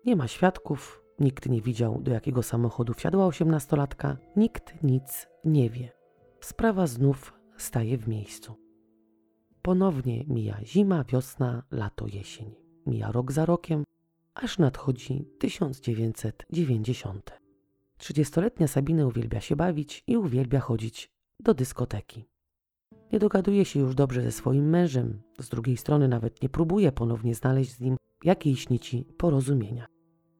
[0.04, 5.92] Nie ma świadków, nikt nie widział, do jakiego samochodu wsiadła osiemnastolatka, nikt nic nie wie.
[6.40, 8.54] Sprawa znów staje w miejscu.
[9.62, 12.54] Ponownie mija zima, wiosna, lato, jesień.
[12.87, 13.85] Mija rok za rokiem,
[14.35, 17.43] aż nadchodzi 1990.
[17.98, 22.28] Trzydziestoletnia Sabina uwielbia się bawić i uwielbia chodzić do dyskoteki.
[23.12, 27.35] Nie dogaduje się już dobrze ze swoim mężem, z drugiej strony nawet nie próbuje ponownie
[27.35, 29.87] znaleźć z nim jakiejś nici porozumienia.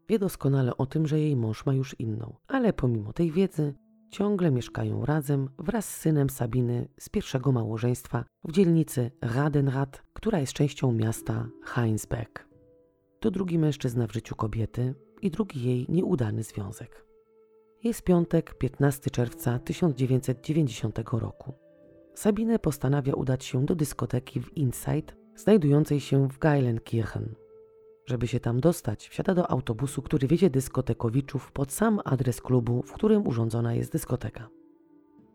[0.09, 3.75] Wie doskonale o tym, że jej mąż ma już inną, ale pomimo tej wiedzy
[4.11, 10.53] ciągle mieszkają razem wraz z synem Sabiny z pierwszego małżeństwa w dzielnicy Radenrad, która jest
[10.53, 12.49] częścią miasta Heinsberg.
[13.21, 17.04] To drugi mężczyzna w życiu kobiety i drugi jej nieudany związek.
[17.85, 21.53] Jest piątek, 15 czerwca 1990 roku.
[22.15, 27.35] Sabine postanawia udać się do dyskoteki w Insight, znajdującej się w Geilenkirchen.
[28.07, 32.93] Żeby się tam dostać, wsiada do autobusu, który wiezie dyskotekowiczów pod sam adres klubu, w
[32.93, 34.49] którym urządzona jest dyskoteka.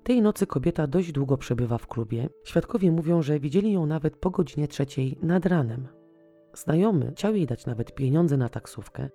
[0.03, 2.29] Tej nocy kobieta dość długo przebywa w klubie.
[2.43, 5.87] Świadkowie mówią, że widzieli ją nawet po godzinie trzeciej nad ranem.
[6.53, 9.09] Znajomy chciał jej dać nawet pieniądze na taksówkę,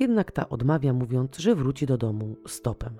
[0.00, 2.98] jednak ta odmawia, mówiąc, że wróci do domu stopem.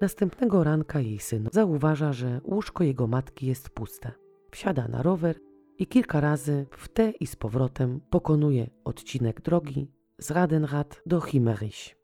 [0.00, 4.12] Następnego ranka jej syn zauważa, że łóżko jego matki jest puste.
[4.50, 5.40] Wsiada na rower
[5.78, 11.96] i kilka razy w te i z powrotem pokonuje odcinek drogi z Radenrad do Himmerich.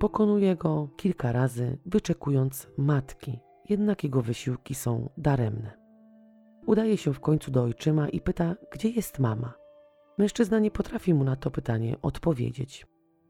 [0.00, 5.86] Pokonuje go kilka razy, wyczekując matki, jednak jego wysiłki są daremne.
[6.66, 9.54] Udaje się w końcu do ojczyma i pyta, gdzie jest mama.
[10.18, 12.86] Mężczyzna nie potrafi mu na to pytanie odpowiedzieć.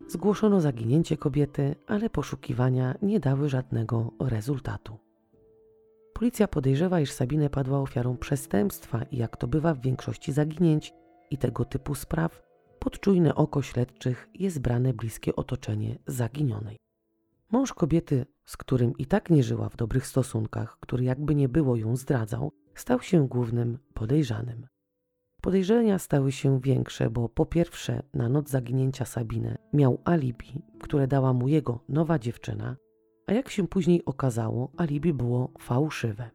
[0.08, 4.98] Zgłoszono zaginięcie kobiety, ale poszukiwania nie dały żadnego rezultatu.
[6.14, 10.94] Policja podejrzewa, iż Sabine padła ofiarą przestępstwa i jak to bywa w większości zaginięć
[11.30, 12.42] i tego typu spraw,
[12.78, 16.76] pod czujne oko śledczych jest brane bliskie otoczenie zaginionej.
[17.52, 21.76] Mąż kobiety, z którym i tak nie żyła w dobrych stosunkach, który jakby nie było
[21.76, 24.66] ją zdradzał, stał się głównym podejrzanym.
[25.46, 31.32] Podejrzenia stały się większe, bo po pierwsze na noc zaginięcia Sabine miał alibi, które dała
[31.32, 32.76] mu jego nowa dziewczyna,
[33.26, 36.30] a jak się później okazało, alibi było fałszywe.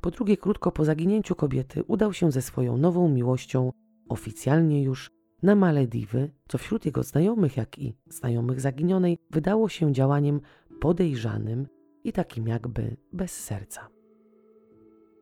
[0.00, 3.72] Po drugie, krótko po zaginięciu kobiety udał się ze swoją nową miłością,
[4.08, 5.10] oficjalnie już,
[5.42, 10.40] na Malediwy, co wśród jego znajomych, jak i znajomych zaginionej, wydało się działaniem
[10.80, 11.66] podejrzanym
[12.04, 14.01] i takim jakby bez serca.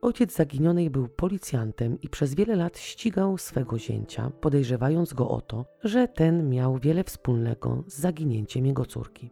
[0.03, 5.65] Ojciec zaginionej był policjantem i przez wiele lat ścigał swego zięcia, podejrzewając go o to,
[5.85, 9.31] że ten miał wiele wspólnego z zaginięciem jego córki.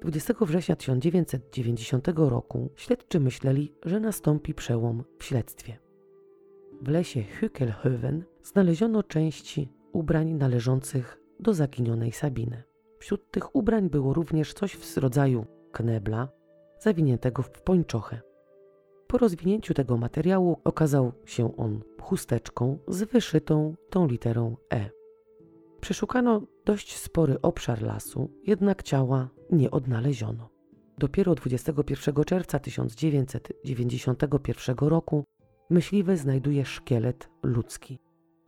[0.00, 5.78] 20 września 1990 roku śledczy myśleli, że nastąpi przełom w śledztwie.
[6.82, 12.62] W lesie Hückelhöven znaleziono części ubrań należących do zaginionej Sabiny.
[12.98, 16.28] Wśród tych ubrań było również coś w rodzaju knebla,
[16.80, 18.27] zawiniętego w pończochę.
[19.08, 24.90] Po rozwinięciu tego materiału okazał się on chusteczką z wyszytą tą literą E.
[25.80, 30.48] Przeszukano dość spory obszar lasu, jednak ciała nie odnaleziono.
[30.98, 35.24] Dopiero 21 czerwca 1991 roku
[35.70, 37.98] myśliwy znajduje szkielet ludzki.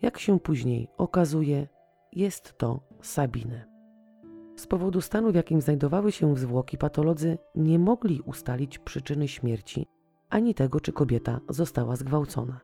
[0.03, 1.69] Jak się później okazuje,
[2.13, 3.65] jest to Sabine.
[4.57, 9.87] Z powodu stanu, w jakim znajdowały się zwłoki, patolodzy nie mogli ustalić przyczyny śmierci
[10.31, 12.61] ani tego, czy kobieta została zgwałcona.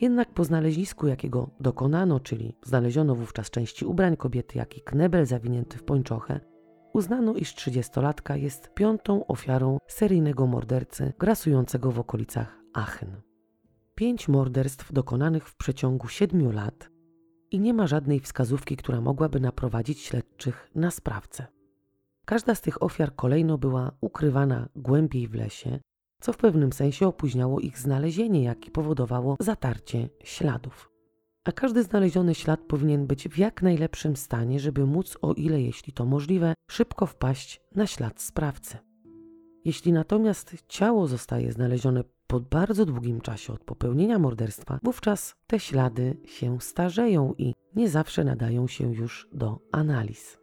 [0.00, 5.78] Jednak po znalezisku, jakiego dokonano, czyli znaleziono wówczas części ubrań kobiety, jak i knebel zawinięty
[5.78, 6.40] w pończochę,
[6.92, 13.20] uznano, iż trzydziestolatka jest piątą ofiarą seryjnego mordercy grasującego w okolicach Aachen.
[13.94, 16.90] Pięć morderstw dokonanych w przeciągu siedmiu lat
[17.50, 21.46] i nie ma żadnej wskazówki, która mogłaby naprowadzić śledczych na sprawcę.
[22.24, 25.80] Każda z tych ofiar kolejno była ukrywana głębiej w lesie,
[26.24, 30.90] co w pewnym sensie opóźniało ich znalezienie, jak i powodowało zatarcie śladów.
[31.44, 35.92] A każdy znaleziony ślad powinien być w jak najlepszym stanie, żeby móc, o ile jeśli
[35.92, 38.78] to możliwe, szybko wpaść na ślad sprawcy.
[39.64, 46.16] Jeśli natomiast ciało zostaje znalezione po bardzo długim czasie od popełnienia morderstwa, wówczas te ślady
[46.26, 50.38] się starzeją i nie zawsze nadają się już do analiz.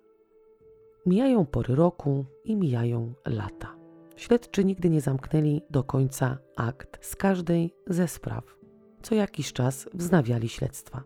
[1.06, 3.81] Mijają pory roku i mijają lata.
[4.22, 8.58] Śledczy nigdy nie zamknęli do końca akt z każdej ze spraw.
[9.02, 11.04] Co jakiś czas wznawiali śledztwa.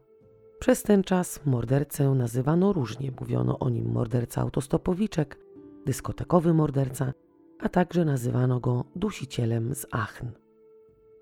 [0.60, 3.12] Przez ten czas mordercę nazywano różnie.
[3.20, 5.40] Mówiono o nim morderca autostopowiczek,
[5.86, 7.14] dyskotekowy morderca,
[7.60, 10.32] a także nazywano go dusicielem z Aachen.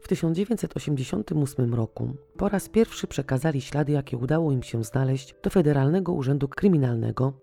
[0.02, 6.14] W 1988 roku po raz pierwszy przekazali ślady, jakie udało im się znaleźć, do Federalnego
[6.14, 7.34] Urzędu Kryminalnego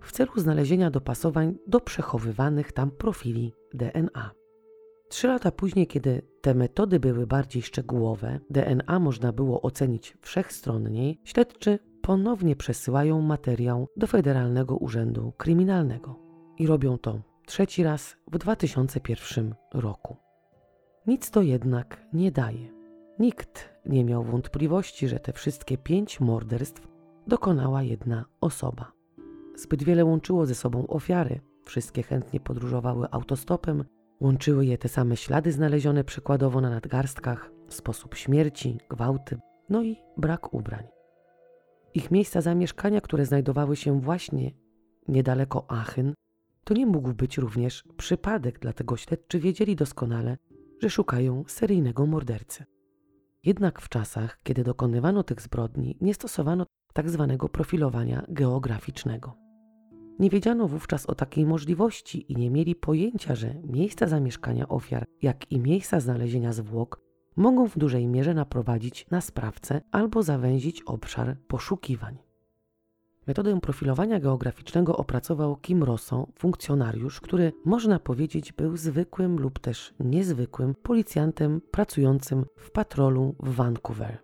[0.00, 4.30] w celu znalezienia dopasowań do przechowywanych tam profili DNA.
[5.08, 11.78] Trzy lata później, kiedy te metody były bardziej szczegółowe, DNA można było ocenić wszechstronniej, śledczy
[12.02, 16.18] ponownie przesyłają materiał do Federalnego Urzędu Kryminalnego
[16.58, 20.16] i robią to trzeci raz w 2001 roku.
[21.06, 22.68] Nic to jednak nie daje.
[23.18, 26.88] Nikt nie miał wątpliwości, że te wszystkie pięć morderstw
[27.26, 28.92] dokonała jedna osoba.
[29.56, 31.40] Zbyt wiele łączyło ze sobą ofiary.
[31.70, 33.84] Wszystkie chętnie podróżowały autostopem,
[34.20, 40.54] łączyły je te same ślady znalezione przykładowo na nadgarstkach, sposób śmierci, gwałty, no i brak
[40.54, 40.84] ubrań.
[41.94, 44.50] Ich miejsca zamieszkania, które znajdowały się właśnie
[45.08, 46.14] niedaleko Aachen,
[46.64, 50.36] to nie mógł być również przypadek, dlatego śledczy wiedzieli doskonale,
[50.82, 52.64] że szukają seryjnego mordercy.
[53.44, 57.36] Jednak w czasach, kiedy dokonywano tych zbrodni, nie stosowano tzw.
[57.38, 59.49] Tak profilowania geograficznego.
[60.20, 65.52] Nie wiedziano wówczas o takiej możliwości i nie mieli pojęcia, że miejsca zamieszkania ofiar, jak
[65.52, 67.00] i miejsca znalezienia zwłok
[67.36, 72.18] mogą w dużej mierze naprowadzić na sprawcę albo zawęzić obszar poszukiwań.
[73.26, 80.74] Metodę profilowania geograficznego opracował Kim Rosso, funkcjonariusz, który można powiedzieć był zwykłym lub też niezwykłym
[80.82, 84.18] policjantem pracującym w patrolu w Vancouver.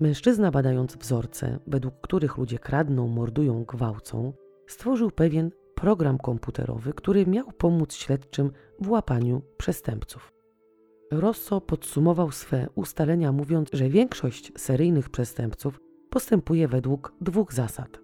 [0.00, 4.32] Mężczyzna badając wzorce, według których ludzie kradną, mordują, gwałcą,
[4.68, 10.32] stworzył pewien program komputerowy, który miał pomóc śledczym w łapaniu przestępców.
[11.10, 18.00] Rosso podsumował swe ustalenia mówiąc, że większość seryjnych przestępców postępuje według dwóch zasad.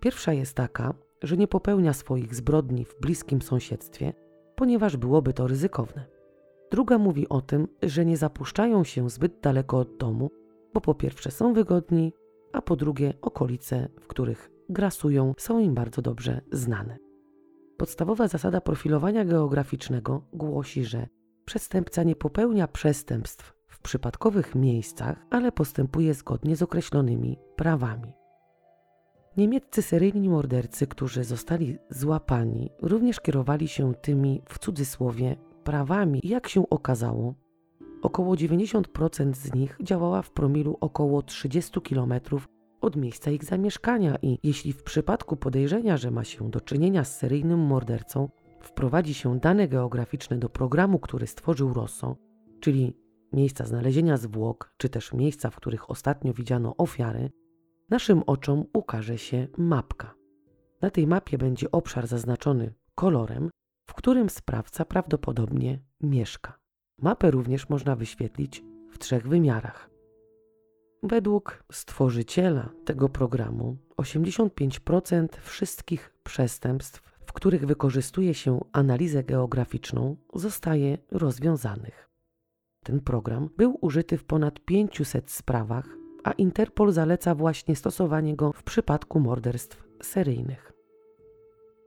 [0.00, 4.12] Pierwsza jest taka, że nie popełnia swoich zbrodni w bliskim sąsiedztwie,
[4.56, 6.06] ponieważ byłoby to ryzykowne.
[6.70, 10.30] Druga mówi o tym, że nie zapuszczają się zbyt daleko od domu,
[10.74, 12.12] bo po pierwsze są wygodni,
[12.52, 16.96] a po drugie okolice, w których grasują, są im bardzo dobrze znane.
[17.76, 21.06] Podstawowa zasada profilowania geograficznego głosi, że
[21.44, 28.12] przestępca nie popełnia przestępstw w przypadkowych miejscach, ale postępuje zgodnie z określonymi prawami.
[29.36, 36.20] Niemieccy seryjni mordercy, którzy zostali złapani, również kierowali się tymi w cudzysłowie prawami.
[36.24, 37.34] Jak się okazało,
[38.02, 42.14] około 90% z nich działała w promilu około 30 km
[42.80, 47.18] od miejsca ich zamieszkania i jeśli w przypadku podejrzenia, że ma się do czynienia z
[47.18, 48.28] seryjnym mordercą,
[48.60, 52.16] wprowadzi się dane geograficzne do programu, który stworzył Rosso,
[52.60, 52.96] czyli
[53.32, 57.30] miejsca znalezienia zwłok, czy też miejsca, w których ostatnio widziano ofiary,
[57.90, 60.14] naszym oczom ukaże się mapka.
[60.82, 63.50] Na tej mapie będzie obszar zaznaczony kolorem,
[63.86, 66.58] w którym sprawca prawdopodobnie mieszka.
[66.98, 69.95] Mapę również można wyświetlić w trzech wymiarach.
[71.02, 82.08] Według stworzyciela tego programu 85% wszystkich przestępstw, w których wykorzystuje się analizę geograficzną, zostaje rozwiązanych.
[82.84, 85.88] Ten program był użyty w ponad 500 sprawach,
[86.24, 90.72] a Interpol zaleca właśnie stosowanie go w przypadku morderstw seryjnych.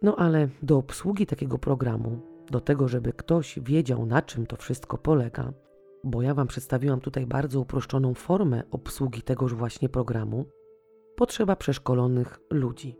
[0.01, 2.20] No ale do obsługi takiego programu,
[2.51, 5.53] do tego, żeby ktoś wiedział, na czym to wszystko polega,
[6.04, 10.45] bo ja Wam przedstawiłam tutaj bardzo uproszczoną formę obsługi tegoż właśnie programu,
[11.16, 12.95] potrzeba przeszkolonych ludzi.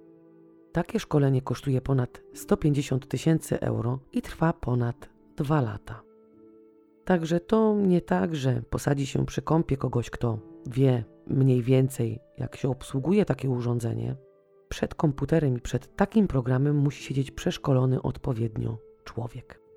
[0.72, 6.02] Takie szkolenie kosztuje ponad 150 tysięcy euro i trwa ponad 2 lata.
[7.06, 12.56] Także to nie tak, że posadzi się przy kąpie kogoś, kto wie mniej więcej, jak
[12.56, 14.16] się obsługuje takie urządzenie.
[14.70, 19.69] Przed komputerem i przed takim programem musi siedzieć przeszkolony odpowiednio człowiek.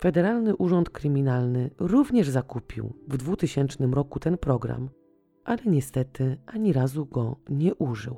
[0.00, 4.88] Federalny Urząd Kryminalny również zakupił w 2000 roku ten program,
[5.44, 8.16] ale niestety ani razu go nie użył.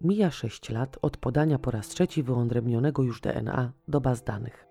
[0.00, 4.66] Mija 6 lat od podania po raz trzeci wyodrębnionego już DNA do baz danych.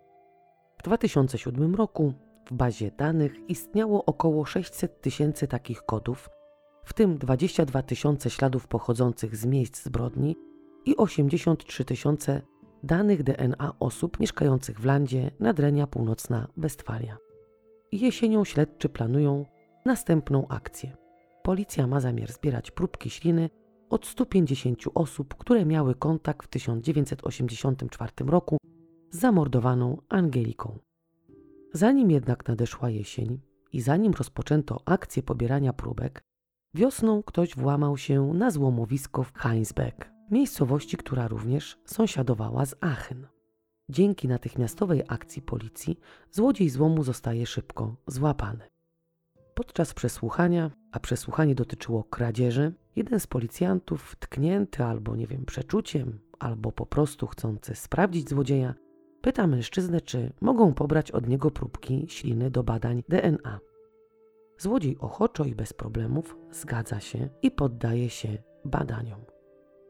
[0.78, 2.14] W 2007 roku
[2.46, 6.30] w bazie danych istniało około 600 tysięcy takich kodów,
[6.84, 10.36] w tym 22 tysiące śladów pochodzących z miejsc zbrodni
[10.86, 12.42] i 83 tysiące
[12.86, 17.18] danych DNA osób mieszkających w landzie Nadrenia Północna Westfalia.
[17.92, 19.46] Jesienią śledczy planują
[19.86, 20.98] następną akcję.
[21.44, 23.50] Policja ma zamiar zbierać próbki śliny
[23.90, 28.58] od 150 osób, które miały kontakt w 1984 roku
[29.12, 30.80] z zamordowaną Angeliką.
[31.74, 33.40] Zanim jednak nadeszła jesień
[33.74, 36.22] i zanim rozpoczęto akcję pobierania próbek,
[36.74, 43.28] wiosną ktoś włamał się na złomowisko w Heinsbeck miejscowości, która również sąsiadowała z Aachen.
[43.90, 46.00] Dzięki natychmiastowej akcji policji
[46.32, 48.68] złodziej złomu zostaje szybko złapany.
[49.54, 56.72] Podczas przesłuchania, a przesłuchanie dotyczyło kradzieży, jeden z policjantów, tknięty albo nie wiem, przeczuciem, albo
[56.72, 58.74] po prostu chcący sprawdzić złodzieja,
[59.22, 63.60] pyta mężczyznę, czy mogą pobrać od niego próbki śliny do badań DNA.
[64.58, 69.35] Złodziej ochoczo i bez problemów zgadza się i poddaje się badaniom.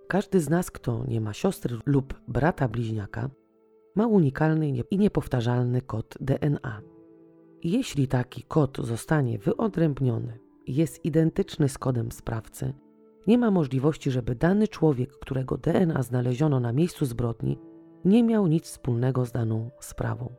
[0.07, 3.29] Każdy z nas, kto nie ma siostry lub brata bliźniaka,
[3.95, 6.81] ma unikalny i niepowtarzalny kod DNA.
[7.63, 12.73] Jeśli taki kod zostanie wyodrębniony i jest identyczny z kodem sprawcy,
[13.27, 17.59] nie ma możliwości, żeby dany człowiek, którego DNA znaleziono na miejscu zbrodni,
[18.05, 20.35] nie miał nic wspólnego z daną sprawą.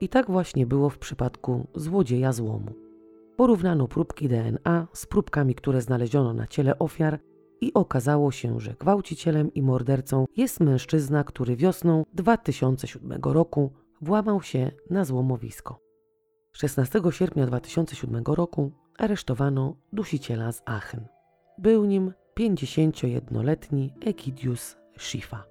[0.00, 2.72] I tak właśnie było w przypadku złodzieja złomu.
[3.36, 7.18] Porównano próbki DNA z próbkami, które znaleziono na ciele ofiar
[7.60, 14.70] i okazało się, że gwałcicielem i mordercą jest mężczyzna, który wiosną 2007 roku włamał się
[14.90, 15.80] na złomowisko.
[16.52, 21.06] 16 sierpnia 2007 roku aresztowano dusiciela z Aachen.
[21.58, 25.44] Był nim 51-letni Ekidius Schifa.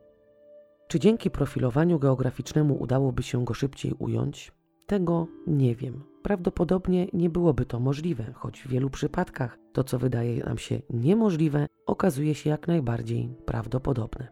[0.88, 4.52] Czy dzięki profilowaniu geograficznemu udałoby się go szybciej ująć?
[4.88, 6.04] Tego nie wiem.
[6.24, 11.68] Prawdopodobnie nie byłoby to możliwe, choć w wielu przypadkach to, co wydaje nam się niemożliwe,
[11.86, 14.28] okazuje się jak najbardziej prawdopodobne.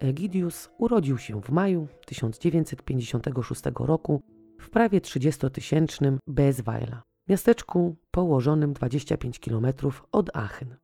[0.00, 4.22] Egidius urodził się w maju 1956 roku
[4.60, 9.66] w prawie 30-tysięcznym Bezweiler, miasteczku położonym 25 km
[10.12, 10.76] od Aachen.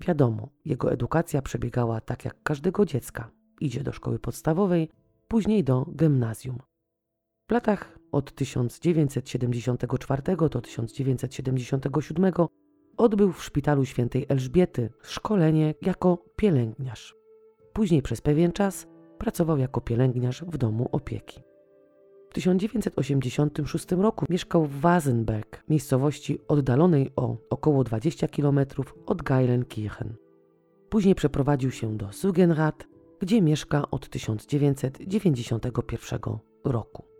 [0.00, 3.30] Wiadomo, jego edukacja przebiegała tak jak każdego dziecka.
[3.60, 4.88] Idzie do szkoły podstawowej,
[5.28, 6.58] później do gimnazjum.
[7.48, 12.32] W latach od 1974 do 1977
[12.96, 17.16] odbył w szpitalu świętej Elżbiety szkolenie jako pielęgniarz.
[17.72, 18.86] Później przez pewien czas
[19.18, 21.40] pracował jako pielęgniarz w domu opieki.
[22.30, 28.60] W 1986 roku mieszkał w Wasenberg, miejscowości oddalonej o około 20 km
[29.06, 30.14] od Geilenkirchen.
[30.88, 32.86] Później przeprowadził się do Sugenrad,
[33.20, 36.20] gdzie mieszka od 1991
[36.64, 37.15] roku.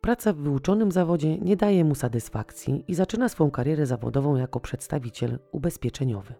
[0.00, 5.38] Praca w wyuczonym zawodzie nie daje mu satysfakcji i zaczyna swą karierę zawodową jako przedstawiciel
[5.52, 6.34] ubezpieczeniowy.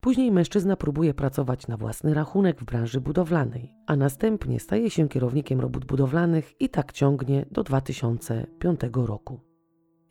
[0.00, 5.60] Później mężczyzna próbuje pracować na własny rachunek w branży budowlanej, a następnie staje się kierownikiem
[5.60, 9.40] robót budowlanych i tak ciągnie do 2005 roku.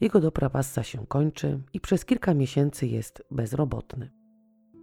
[0.01, 4.11] Jego dobra passa się kończy i przez kilka miesięcy jest bezrobotny.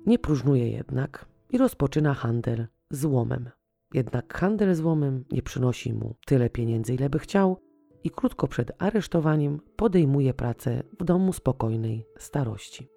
[0.07, 3.51] Nie próżnuje jednak i rozpoczyna handel złomem.
[3.95, 7.70] Jednak handel złomem nie przynosi mu tyle pieniędzy, ile by chciał
[8.05, 12.89] i krótko przed aresztowaniem podejmuje pracę w domu spokojnej starości.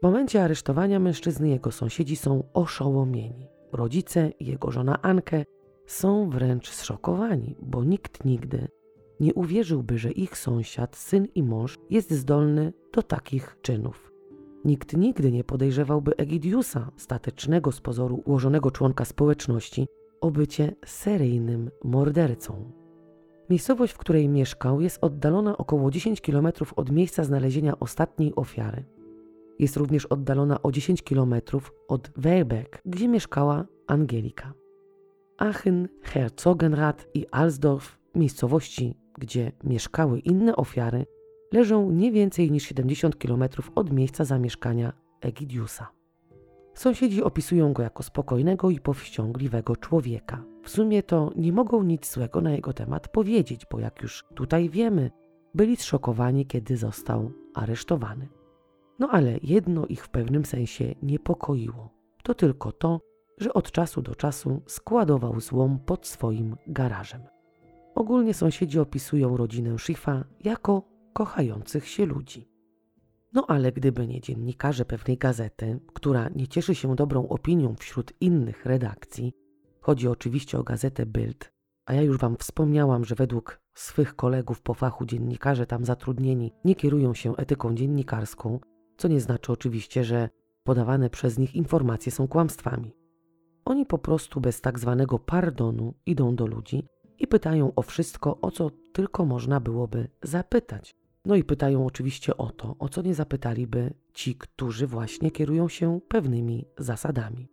[0.00, 3.48] W momencie aresztowania mężczyzny jego sąsiedzi są oszołomieni.
[3.72, 5.44] Rodzice i jego żona Ankę
[5.86, 8.68] są wręcz zszokowani, bo nikt nigdy
[9.20, 14.12] nie uwierzyłby, że ich sąsiad, syn i mąż jest zdolny do takich czynów.
[14.64, 19.86] Nikt nigdy nie podejrzewałby Egidiusa, statecznego z pozoru ułożonego członka społeczności,
[20.20, 22.79] o bycie seryjnym mordercą.
[23.50, 28.84] Miejscowość, w której mieszkał, jest oddalona około 10 km od miejsca znalezienia ostatniej ofiary.
[29.58, 31.34] Jest również oddalona o 10 km
[31.88, 34.52] od Weilbeck, gdzie mieszkała Angelika.
[35.38, 41.06] Aachen, Herzogenrath i Alsdorf, miejscowości, gdzie mieszkały inne ofiary,
[41.52, 43.44] leżą nie więcej niż 70 km
[43.74, 45.99] od miejsca zamieszkania Egidiusa.
[46.80, 50.44] Sąsiedzi opisują go jako spokojnego i powściągliwego człowieka.
[50.62, 54.70] W sumie to nie mogą nic złego na jego temat powiedzieć, bo jak już tutaj
[54.70, 55.10] wiemy,
[55.54, 58.28] byli zszokowani, kiedy został aresztowany.
[58.98, 61.90] No ale jedno ich w pewnym sensie niepokoiło.
[62.22, 63.00] To tylko to,
[63.38, 67.22] że od czasu do czasu składował złom pod swoim garażem.
[67.94, 72.48] Ogólnie sąsiedzi opisują rodzinę Schiffa jako kochających się ludzi.
[73.32, 78.66] No ale gdyby nie dziennikarze pewnej gazety, która nie cieszy się dobrą opinią wśród innych
[78.66, 79.32] redakcji,
[79.80, 81.52] chodzi oczywiście o gazetę Bild,
[81.86, 86.74] a ja już Wam wspomniałam, że według swych kolegów po fachu dziennikarze tam zatrudnieni nie
[86.74, 88.60] kierują się etyką dziennikarską,
[88.96, 90.28] co nie znaczy oczywiście, że
[90.64, 92.92] podawane przez nich informacje są kłamstwami.
[93.64, 96.86] Oni po prostu bez tak zwanego pardonu idą do ludzi
[97.18, 100.99] i pytają o wszystko, o co tylko można byłoby zapytać.
[101.24, 106.00] No i pytają oczywiście o to, o co nie zapytaliby ci, którzy właśnie kierują się
[106.08, 107.48] pewnymi zasadami.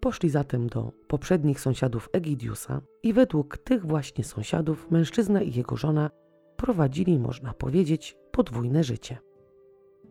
[0.00, 6.10] Poszli zatem do poprzednich sąsiadów Egidiusa i według tych właśnie sąsiadów mężczyzna i jego żona
[6.56, 9.18] prowadzili, można powiedzieć, podwójne życie.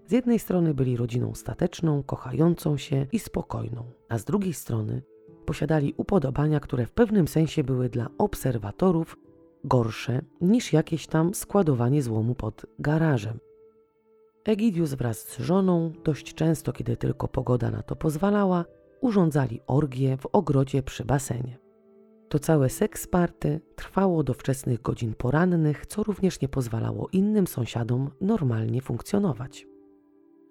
[0.08, 5.02] Z jednej strony byli rodziną stateczną, kochającą się i spokojną, a z drugiej strony
[5.46, 9.18] posiadali upodobania, które w pewnym sensie były dla obserwatorów
[9.66, 13.40] gorsze niż jakieś tam składowanie złomu pod garażem.
[14.46, 18.66] Egidius wraz z żoną, dość często, kiedy tylko pogoda na to pozwalała,
[19.02, 21.58] urządzali orgie w ogrodzie przy basenie.
[22.30, 28.10] To całe seks party trwało do wczesnych godzin porannych, co również nie pozwalało innym sąsiadom
[28.22, 29.68] normalnie funkcjonować.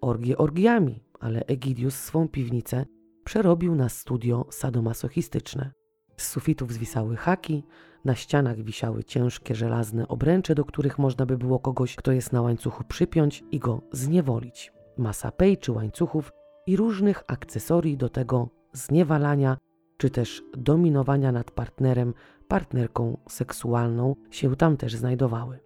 [0.01, 2.87] Orgie orgiami, ale Egidius swą piwnicę
[3.25, 5.73] przerobił na studio sadomasochistyczne.
[6.17, 7.65] Z sufitów zwisały haki,
[8.05, 12.43] na ścianach wisiały ciężkie żelazne obręcze, do których można by było kogoś, kto jest na
[12.43, 14.73] łańcuchu, przypiąć i go zniewolić.
[14.97, 16.33] Masa pej czy łańcuchów
[16.67, 19.57] i różnych akcesorii do tego zniewalania
[19.97, 22.15] czy też dominowania nad partnerem,
[22.49, 25.59] partnerką seksualną się tam też znajdowały.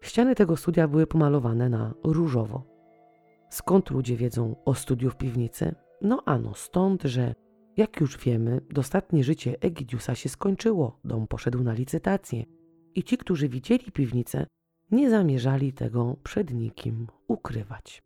[0.00, 2.62] Ściany tego studia były pomalowane na różowo.
[3.50, 5.74] Skąd ludzie wiedzą o studiu w piwnicy?
[6.00, 7.34] No ano stąd, że
[7.76, 12.44] jak już wiemy, dostatnie życie Egidiusa się skończyło, dom poszedł na licytację
[12.94, 14.46] i ci, którzy widzieli piwnicę,
[14.90, 18.02] nie zamierzali tego przed nikim ukrywać.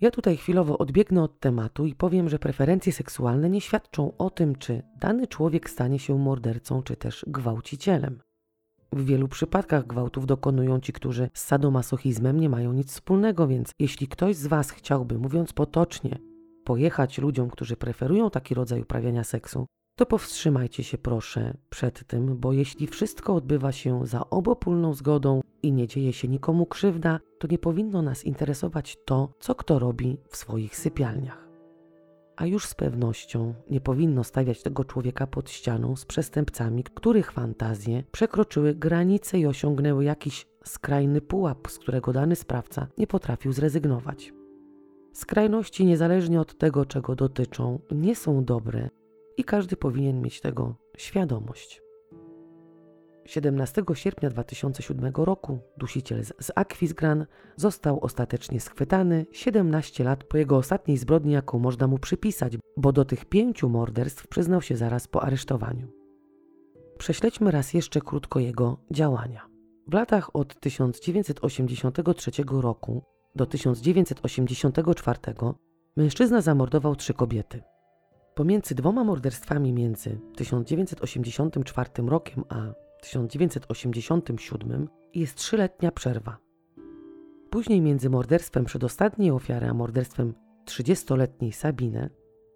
[0.00, 4.56] Ja tutaj chwilowo odbiegnę od tematu i powiem, że preferencje seksualne nie świadczą o tym,
[4.56, 8.20] czy dany człowiek stanie się mordercą czy też gwałcicielem.
[8.92, 14.08] W wielu przypadkach gwałtów dokonują ci, którzy z sadomasochizmem nie mają nic wspólnego, więc jeśli
[14.08, 16.18] ktoś z Was chciałby, mówiąc potocznie,
[16.66, 19.66] pojechać ludziom, którzy preferują taki rodzaj uprawiania seksu,
[19.98, 25.72] to powstrzymajcie się proszę przed tym, bo jeśli wszystko odbywa się za obopólną zgodą i
[25.72, 30.36] nie dzieje się nikomu krzywda, to nie powinno nas interesować to, co kto robi w
[30.36, 31.46] swoich sypialniach.
[32.36, 38.04] a już z pewnością nie powinno stawiać tego człowieka pod ścianą z przestępcami, których fantazje
[38.12, 44.32] przekroczyły granice i osiągnęły jakiś skrajny pułap, z którego dany sprawca nie potrafił zrezygnować.
[45.16, 48.88] Skrajności, niezależnie od tego, czego dotyczą, nie są dobre
[49.36, 51.82] i każdy powinien mieć tego świadomość.
[53.24, 60.96] 17 sierpnia 2007 roku dusiciel z Aquisgran został ostatecznie schwytany 17 lat po jego ostatniej
[60.96, 65.88] zbrodni, jaką można mu przypisać, bo do tych pięciu morderstw przyznał się zaraz po aresztowaniu.
[66.98, 69.48] Prześledźmy raz jeszcze krótko jego działania.
[69.88, 73.02] W latach od 1983 roku
[73.36, 75.18] do 1984
[75.96, 77.62] mężczyzna zamordował trzy kobiety.
[78.34, 82.72] Pomiędzy dwoma morderstwami między 1984 rokiem a
[83.02, 86.38] 1987 jest trzyletnia przerwa.
[87.50, 90.34] Później między morderstwem przedostatniej ofiary a morderstwem
[90.64, 92.10] 30-letniej Sabine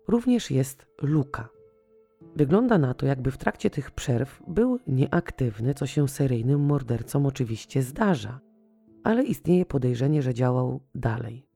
[0.08, 1.48] również jest luka.
[2.36, 7.82] Wygląda na to, jakby w trakcie tych przerw był nieaktywny, co się seryjnym mordercom oczywiście
[7.82, 8.40] zdarza,
[9.05, 11.46] ale istnieje podejrzenie, że działał dalej.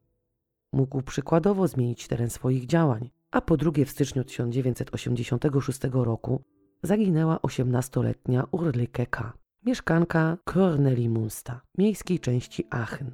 [0.72, 6.42] Mógł przykładowo zmienić teren swoich działań, a po drugie w styczniu 1986 roku
[6.82, 9.32] zaginęła 18-letnia Urlike K.,
[9.66, 13.10] mieszkanka Kornelimunsta, miejskiej części Aachen.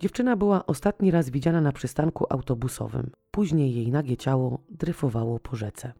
[0.00, 3.10] Dziewczyna była ostatni raz widziana na przystanku autobusowym.
[3.30, 5.92] Później jej nagie ciało dryfowało po rzece.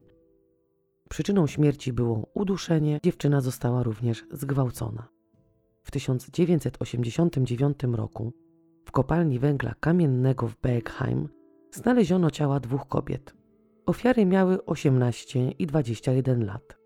[1.08, 5.08] Przyczyną śmierci było uduszenie, dziewczyna została również zgwałcona.
[5.82, 8.32] W 1989 roku
[8.84, 11.28] w kopalni węgla kamiennego w Bergheim
[11.72, 13.34] znaleziono ciała dwóch kobiet.
[13.86, 16.78] Ofiary miały 18 i 21 lat.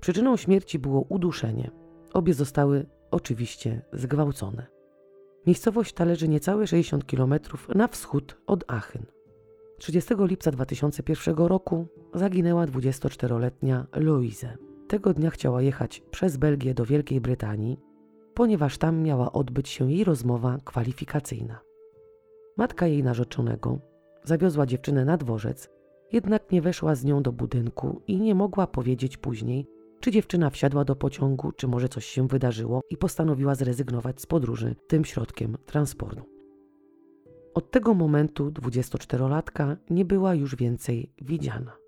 [0.00, 1.70] Przyczyną śmierci było uduszenie.
[2.14, 4.66] Obie zostały oczywiście zgwałcone.
[5.46, 7.34] Miejscowość ta leży niecałe 60 km
[7.74, 9.06] na wschód od Aachen.
[9.78, 14.56] 30 lipca 2001 roku zaginęła 24-letnia Louise.
[14.88, 17.78] Tego dnia chciała jechać przez Belgię do Wielkiej Brytanii,
[18.34, 21.60] ponieważ tam miała odbyć się jej rozmowa kwalifikacyjna.
[22.56, 23.78] Matka jej narzeczonego
[24.24, 25.70] zawiozła dziewczynę na dworzec,
[26.12, 29.66] jednak nie weszła z nią do budynku i nie mogła powiedzieć później,
[30.00, 34.76] czy dziewczyna wsiadła do pociągu, czy może coś się wydarzyło i postanowiła zrezygnować z podróży
[34.86, 36.22] tym środkiem transportu.
[37.54, 41.79] Od tego momentu 24-latka nie była już więcej widziana.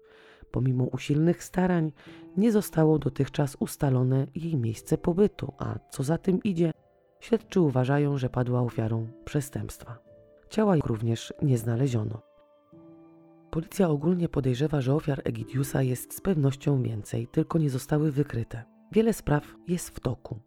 [0.53, 1.93] Pomimo usilnych starań
[2.37, 6.73] nie zostało dotychczas ustalone jej miejsce pobytu, a co za tym idzie,
[7.21, 9.99] śledczy uważają, że padła ofiarą przestępstwa.
[10.51, 12.23] Ciała również nie znaleziono.
[13.51, 18.63] Policja ogólnie podejrzewa, że ofiar Egidiusa jest z pewnością więcej, tylko nie zostały wykryte.
[18.93, 20.39] Wiele spraw jest w toku.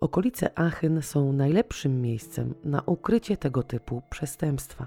[0.00, 4.86] Okolice Aachen są najlepszym miejscem na ukrycie tego typu przestępstwa.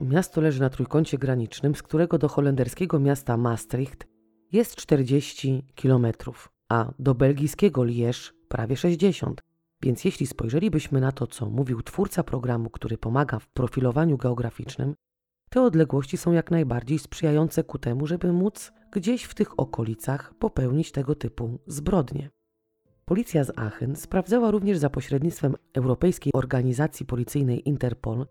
[0.00, 4.06] Miasto leży na trójkącie granicznym, z którego do holenderskiego miasta Maastricht
[4.52, 6.06] jest 40 km,
[6.68, 9.40] a do belgijskiego Liège prawie 60.
[9.82, 14.94] Więc jeśli spojrzelibyśmy na to, co mówił twórca programu, który pomaga w profilowaniu geograficznym,
[15.50, 20.92] te odległości są jak najbardziej sprzyjające ku temu, żeby móc gdzieś w tych okolicach popełnić
[20.92, 22.30] tego typu zbrodnie.
[23.04, 28.26] Policja z Aachen sprawdzała również za pośrednictwem Europejskiej Organizacji Policyjnej Interpol,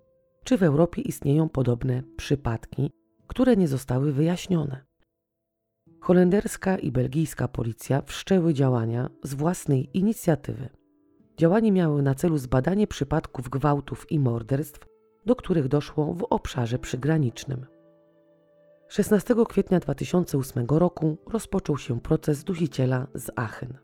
[0.49, 2.91] czy w Europie istnieją podobne przypadki,
[3.27, 4.85] które nie zostały wyjaśnione.
[6.01, 10.69] Holenderska i belgijska policja wszczęły działania z własnej inicjatywy.
[11.37, 14.85] Działania miały na celu zbadanie przypadków gwałtów i morderstw
[15.25, 17.65] do których doszło w obszarze przygranicznym.
[18.87, 23.77] 16 kwietnia 2008 roku rozpoczął się proces dusiciela z Aachen.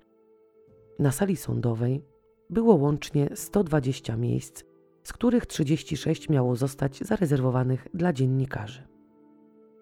[0.99, 2.05] Na sali sądowej
[2.49, 4.63] było łącznie 120 miejsc,
[5.05, 8.83] z których 36 miało zostać zarezerwowanych dla dziennikarzy.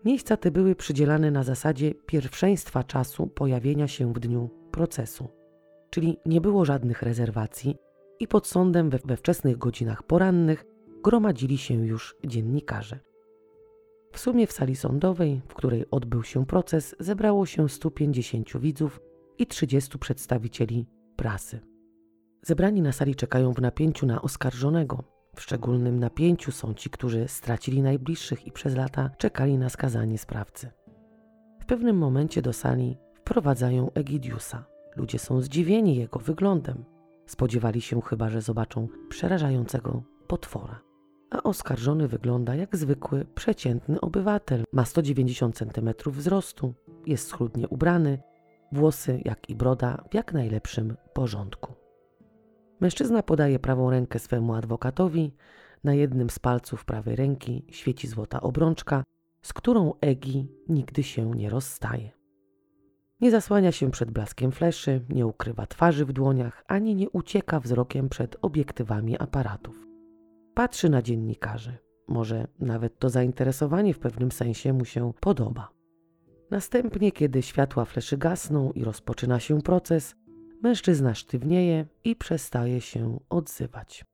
[0.06, 5.28] Miejsca te były przydzielane na zasadzie pierwszeństwa czasu pojawienia się w dniu procesu,
[5.90, 7.76] czyli nie było żadnych rezerwacji
[8.20, 10.66] i pod sądem we, we wczesnych godzinach porannych
[11.04, 13.00] gromadzili się już dziennikarze.
[14.12, 19.00] W sumie w sali sądowej, w której odbył się proces, zebrało się 150 widzów
[19.38, 21.60] i 30 przedstawicieli prasy.
[22.42, 25.13] Zebrani na sali czekają w napięciu na oskarżonego.
[25.36, 30.72] W szczególnym napięciu są ci, którzy stracili najbliższych i przez lata czekali na skazanie sprawcy.
[31.60, 34.66] W pewnym momencie do sali wprowadzają Egidiusa.
[34.96, 36.86] Ludzie są zdziwieni jego wyglądem.
[37.26, 40.94] Spodziewali się chyba, że zobaczą przerażającego potwora
[41.34, 44.64] a oskarżony wygląda jak zwykły, przeciętny obywatel.
[44.72, 46.74] Ma 190 cm wzrostu,
[47.06, 48.20] jest schludnie ubrany,
[48.72, 51.83] włosy, jak i broda w jak najlepszym porządku.
[52.80, 55.34] Mężczyzna podaje prawą rękę swemu adwokatowi,
[55.84, 59.04] na jednym z palców prawej ręki świeci złota obrączka,
[59.42, 62.12] z którą Egi nigdy się nie rozstaje.
[63.22, 68.10] Nie zasłania się przed blaskiem fleszy, nie ukrywa twarzy w dłoniach, ani nie ucieka wzrokiem
[68.10, 69.88] przed obiektywami aparatów.
[70.54, 71.78] Patrzy na dziennikarzy.
[72.08, 75.70] Może nawet to zainteresowanie w pewnym sensie mu się podoba.
[76.52, 80.16] Następnie, kiedy światła fleszy gasną i rozpoczyna się proces,
[80.64, 84.06] mężczyzna sztywnieje i przestaje się odzywać.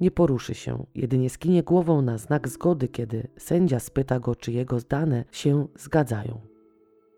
[0.00, 4.78] Nie poruszy się, jedynie skinie głową na znak zgody, kiedy sędzia spyta go, czy jego
[4.88, 6.40] dane się zgadzają.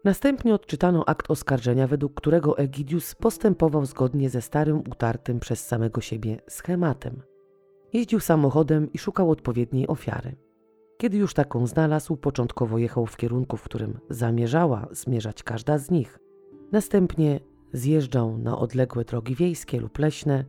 [0.05, 6.41] Następnie odczytano akt oskarżenia, według którego Egidius postępował zgodnie ze starym, utartym przez samego siebie
[6.49, 7.23] schematem.
[7.93, 10.37] Jeździł samochodem i szukał odpowiedniej ofiary.
[10.99, 16.19] Kiedy już taką znalazł, początkowo jechał w kierunku, w którym zamierzała zmierzać każda z nich.
[16.73, 17.41] Następnie
[17.73, 20.45] zjeżdżał na odległe drogi wiejskie lub leśne,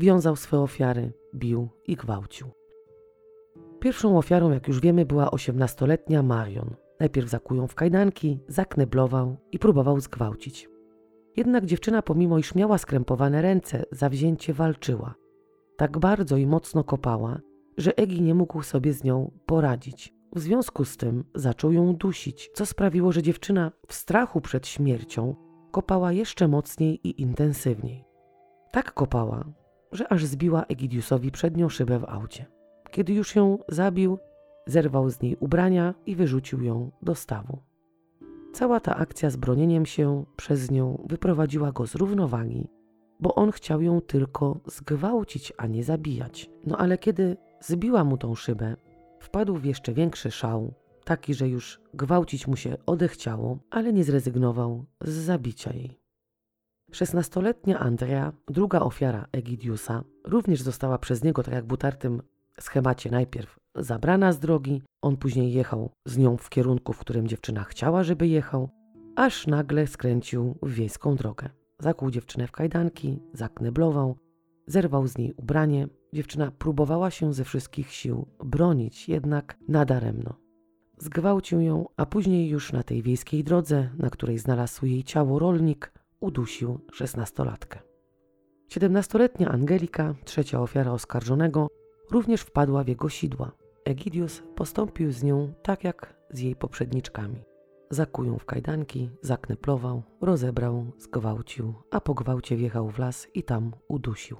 [0.00, 2.46] wiązał swe ofiary, bił i gwałcił.
[3.80, 6.74] Pierwszą ofiarą, jak już wiemy, była osiemnastoletnia Marion.
[7.00, 10.68] Najpierw zakuł w kajdanki, zakneblował i próbował zgwałcić.
[11.36, 15.14] Jednak dziewczyna, pomimo iż miała skrępowane ręce, zawzięcie walczyła.
[15.76, 17.40] Tak bardzo i mocno kopała,
[17.76, 20.14] że Egi nie mógł sobie z nią poradzić.
[20.32, 25.34] W związku z tym zaczął ją dusić, co sprawiło, że dziewczyna w strachu przed śmiercią
[25.70, 28.04] kopała jeszcze mocniej i intensywniej.
[28.72, 29.44] Tak kopała,
[29.92, 32.46] że aż zbiła Egidiusowi przednią szybę w aucie.
[32.90, 34.18] Kiedy już ją zabił,
[34.66, 37.58] zerwał z niej ubrania i wyrzucił ją do stawu.
[38.52, 42.68] Cała ta akcja z bronieniem się przez nią wyprowadziła go z równowagi,
[43.20, 46.50] bo on chciał ją tylko zgwałcić, a nie zabijać.
[46.66, 48.76] No ale kiedy zbiła mu tą szybę,
[49.20, 50.74] wpadł w jeszcze większy szał,
[51.10, 56.00] taki, że już gwałcić mu się odechciało, ale nie zrezygnował z zabicia jej.
[56.92, 62.22] Szesnastoletnia Andrea, druga ofiara Egidiusa, również została przez niego, tak jak w utartym
[62.60, 67.64] schemacie, najpierw zabrana z drogi, on później jechał z nią w kierunku, w którym dziewczyna
[67.64, 68.68] chciała, żeby jechał,
[69.16, 71.48] aż nagle skręcił w wiejską drogę.
[71.78, 74.16] Zakłuł dziewczynę w kajdanki, zakneblował,
[74.66, 75.88] zerwał z niej ubranie.
[76.12, 80.49] Dziewczyna próbowała się ze wszystkich sił bronić, jednak nadaremno.
[81.02, 85.92] Zgwałcił ją, a później już na tej wiejskiej drodze, na której znalazł jej ciało rolnik,
[86.20, 87.78] udusił szesnastolatkę.
[88.68, 91.68] Siedemnastoletnia Angelika, trzecia ofiara oskarżonego,
[92.10, 93.52] również wpadła w jego sidła.
[93.84, 97.44] Egidius postąpił z nią tak jak z jej poprzedniczkami.
[97.90, 104.36] Zakuł w kajdanki, zakneplował, rozebrał, zgwałcił, a po gwałcie wjechał w las i tam udusił.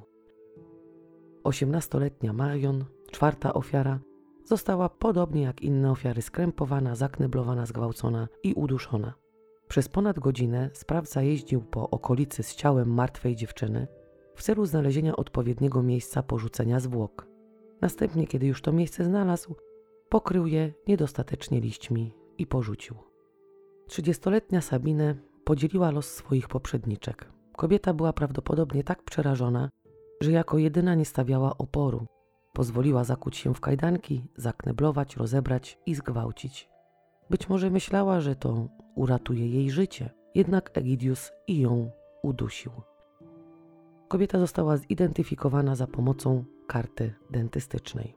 [1.44, 4.00] Osiemnastoletnia Marion, czwarta ofiara,
[4.50, 9.14] została podobnie jak inne ofiary skrępowana, zakneblowana, zgwałcona i uduszona.
[9.68, 13.86] Przez ponad godzinę sprawca jeździł po okolicy z ciałem martwej dziewczyny
[14.34, 17.26] w celu znalezienia odpowiedniego miejsca porzucenia zwłok.
[17.80, 19.54] Następnie, kiedy już to miejsce znalazł,
[20.08, 22.96] pokrył je niedostatecznie liśćmi i porzucił.
[23.86, 27.32] Trzydziestoletnia Sabine podzieliła los swoich poprzedniczek.
[27.56, 29.70] Kobieta była prawdopodobnie tak przerażona,
[30.20, 32.06] że jako jedyna nie stawiała oporu.
[32.52, 36.68] Pozwoliła zakuć się w kajdanki, zakneblować, rozebrać i zgwałcić.
[37.30, 41.90] Być może myślała, że to uratuje jej życie, jednak Egidius i ją
[42.22, 42.72] udusił.
[44.08, 48.16] Kobieta została zidentyfikowana za pomocą karty dentystycznej.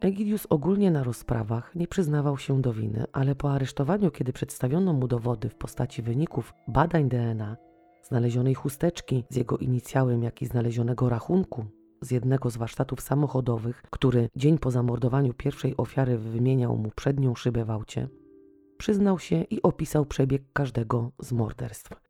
[0.00, 5.08] Egidius ogólnie na rozprawach nie przyznawał się do winy, ale po aresztowaniu, kiedy przedstawiono mu
[5.08, 7.56] dowody w postaci wyników badań DNA,
[8.02, 11.64] znalezionej chusteczki z jego inicjałem, jak i znalezionego rachunku
[12.04, 17.64] z jednego z warsztatów samochodowych, który dzień po zamordowaniu pierwszej ofiary wymieniał mu przednią szybę
[17.64, 18.08] w aucie,
[18.78, 22.00] przyznał się i opisał przebieg każdego z morderstw.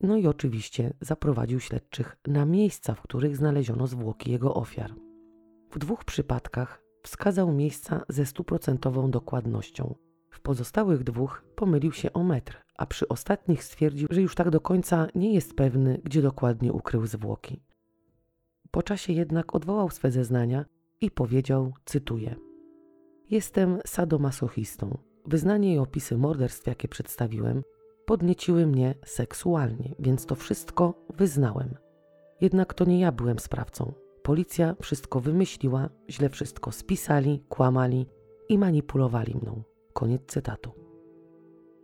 [0.00, 4.94] No i oczywiście zaprowadził śledczych na miejsca, w których znaleziono zwłoki jego ofiar.
[5.70, 9.94] W dwóch przypadkach wskazał miejsca ze stuprocentową dokładnością.
[10.30, 14.60] W pozostałych dwóch pomylił się o metr, a przy ostatnich stwierdził, że już tak do
[14.60, 17.62] końca nie jest pewny, gdzie dokładnie ukrył zwłoki.
[18.74, 20.64] Po czasie jednak odwołał swe zeznania
[21.00, 22.36] i powiedział, cytuję:
[23.30, 24.98] Jestem sadomasochistą.
[25.26, 27.62] Wyznanie i opisy morderstw, jakie przedstawiłem,
[28.06, 31.74] podnieciły mnie seksualnie, więc to wszystko wyznałem.
[32.40, 33.92] Jednak to nie ja byłem sprawcą.
[34.22, 38.06] Policja wszystko wymyśliła, źle wszystko spisali, kłamali
[38.48, 39.62] i manipulowali mną.
[39.92, 40.72] Koniec cytatu.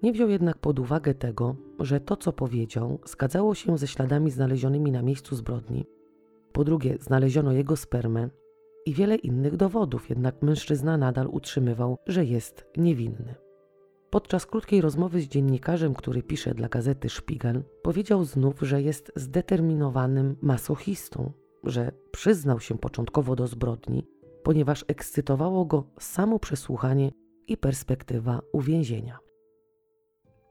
[0.03, 4.93] Nie wziął jednak pod uwagę tego, że to, co powiedział, zgadzało się ze śladami znalezionymi
[4.93, 5.87] na miejscu zbrodni.
[6.53, 8.29] Po drugie, znaleziono jego spermę
[8.87, 13.35] i wiele innych dowodów, jednak mężczyzna nadal utrzymywał, że jest niewinny.
[14.11, 20.37] Podczas krótkiej rozmowy z dziennikarzem, który pisze dla gazety Spiegel, powiedział znów, że jest zdeterminowanym
[20.43, 21.33] masochistą,
[21.65, 24.07] że przyznał się początkowo do zbrodni,
[24.43, 27.13] ponieważ ekscytowało go samo przesłuchanie
[27.47, 29.19] i perspektywa uwięzienia.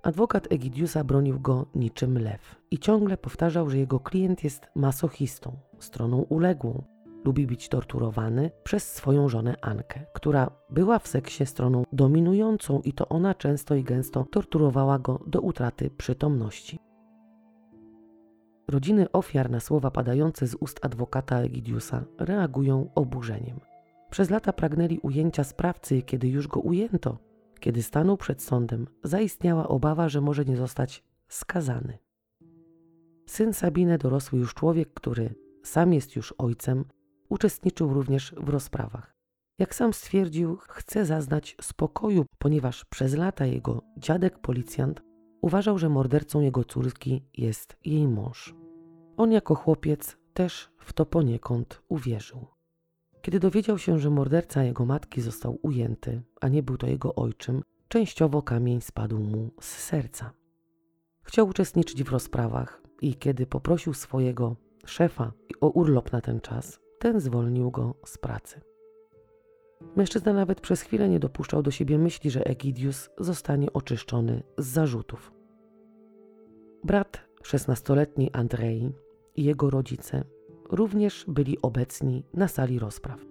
[0.04, 6.18] Adwokat Egidiusa bronił go niczym lew i ciągle powtarzał, że jego klient jest masochistą, stroną
[6.18, 6.84] uległą,
[7.26, 13.10] lubi być torturowany przez swoją żonę Ankę, która była w seksie stroną dominującą i to
[13.10, 16.80] ona często i gęsto torturowała go do utraty przytomności.
[18.68, 23.60] Rodziny ofiar na słowa padające z ust adwokata Egidiusa reagują oburzeniem.
[24.10, 27.18] Przez lata pragnęli ujęcia sprawcy kiedy już go ujęto,
[27.60, 31.98] kiedy stanął przed sądem, zaistniała obawa, że może nie zostać skazany.
[33.26, 36.86] Syn Sabine, dorosły już człowiek, który sam jest już ojcem,
[37.30, 39.16] uczestniczył również w rozprawach.
[39.60, 45.02] Jak sam stwierdził, chce zaznać spokoju, ponieważ przez lata jego dziadek policjant
[45.42, 48.56] uważał, że mordercą jego córki jest jej mąż.
[49.18, 52.48] On jako chłopiec też w to poniekąd uwierzył.
[53.22, 57.64] Kiedy dowiedział się, że morderca jego matki został ujęty, a nie był to jego ojczym,
[57.88, 60.32] częściowo kamień spadł mu z serca.
[61.24, 64.56] Chciał uczestniczyć w rozprawach i kiedy poprosił swojego
[64.90, 65.32] szefa
[65.62, 68.62] o urlop na ten czas, ten zwolnił go z pracy.
[69.96, 75.32] Mężczyzna nawet przez chwilę nie dopuszczał do siebie myśli, że Egidius zostanie oczyszczony z zarzutów.
[76.84, 78.92] Brat szesnastoletni Andrei
[79.36, 80.24] i jego rodzice
[80.70, 83.26] również byli obecni na sali rozpraw.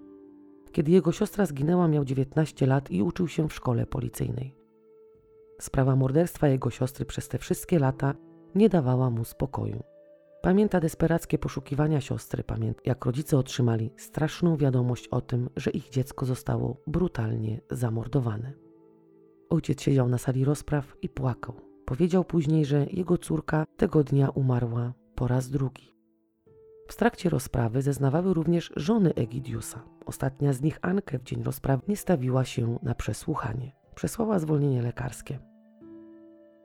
[0.72, 4.54] Kiedy jego siostra zginęła, miał 19 lat i uczył się w szkole policyjnej.
[5.60, 8.14] Sprawa morderstwa jego siostry przez te wszystkie lata
[8.54, 9.82] nie dawała mu spokoju.
[10.42, 16.26] Pamięta desperackie poszukiwania siostry, pamięta jak rodzice otrzymali straszną wiadomość o tym, że ich dziecko
[16.26, 18.52] zostało brutalnie zamordowane.
[19.50, 21.54] Ojciec siedział na sali rozpraw i płakał.
[21.84, 25.94] Powiedział później, że jego córka tego dnia umarła po raz drugi.
[26.88, 29.84] W trakcie rozprawy zeznawały również żony Egidiusa.
[30.06, 33.72] Ostatnia z nich, Ankę, w dzień rozprawy nie stawiła się na przesłuchanie.
[33.94, 35.38] Przesłała zwolnienie lekarskie.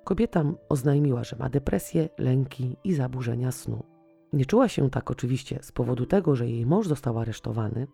[0.04, 3.84] Kobieta oznajmiła, że ma depresję, lęki i zaburzenia snu.
[4.34, 7.88] Nie czuła się tak oczywiście z powodu tego, że jej mąż został aresztowany.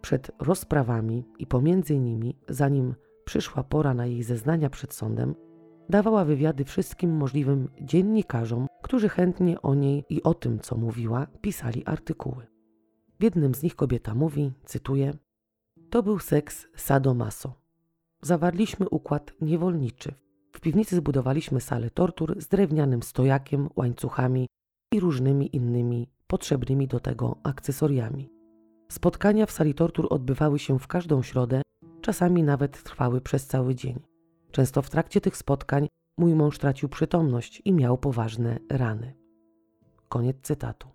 [0.00, 5.34] Przed rozprawami i pomiędzy nimi, zanim przyszła pora na jej zeznania przed sądem,
[5.88, 11.84] dawała wywiady wszystkim możliwym dziennikarzom, którzy chętnie o niej i o tym, co mówiła, pisali
[11.86, 12.46] artykuły.
[13.20, 15.12] W jednym z nich kobieta mówi, cytuję:
[15.90, 17.52] To był seks sadomaso.
[18.22, 20.14] Zawarliśmy układ niewolniczy.
[20.58, 24.46] W piwnicy zbudowaliśmy salę tortur z drewnianym stojakiem, łańcuchami
[24.92, 28.30] i różnymi innymi potrzebnymi do tego akcesoriami.
[28.88, 31.62] Spotkania w sali tortur odbywały się w każdą środę,
[32.00, 34.00] czasami nawet trwały przez cały dzień.
[34.50, 35.88] Często w trakcie tych spotkań
[36.18, 39.14] mój mąż tracił przytomność i miał poważne rany.
[40.08, 40.88] Koniec cytatu.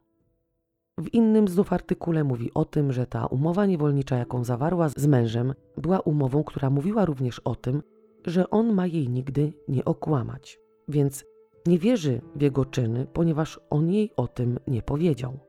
[0.99, 5.53] W innym znów artykule mówi o tym, że ta umowa niewolnicza, jaką zawarła z mężem,
[5.77, 7.83] była umową, która mówiła również o tym,
[8.25, 11.25] że on ma jej nigdy nie okłamać, więc
[11.67, 15.39] nie wierzy w jego czyny, ponieważ on jej o tym nie powiedział.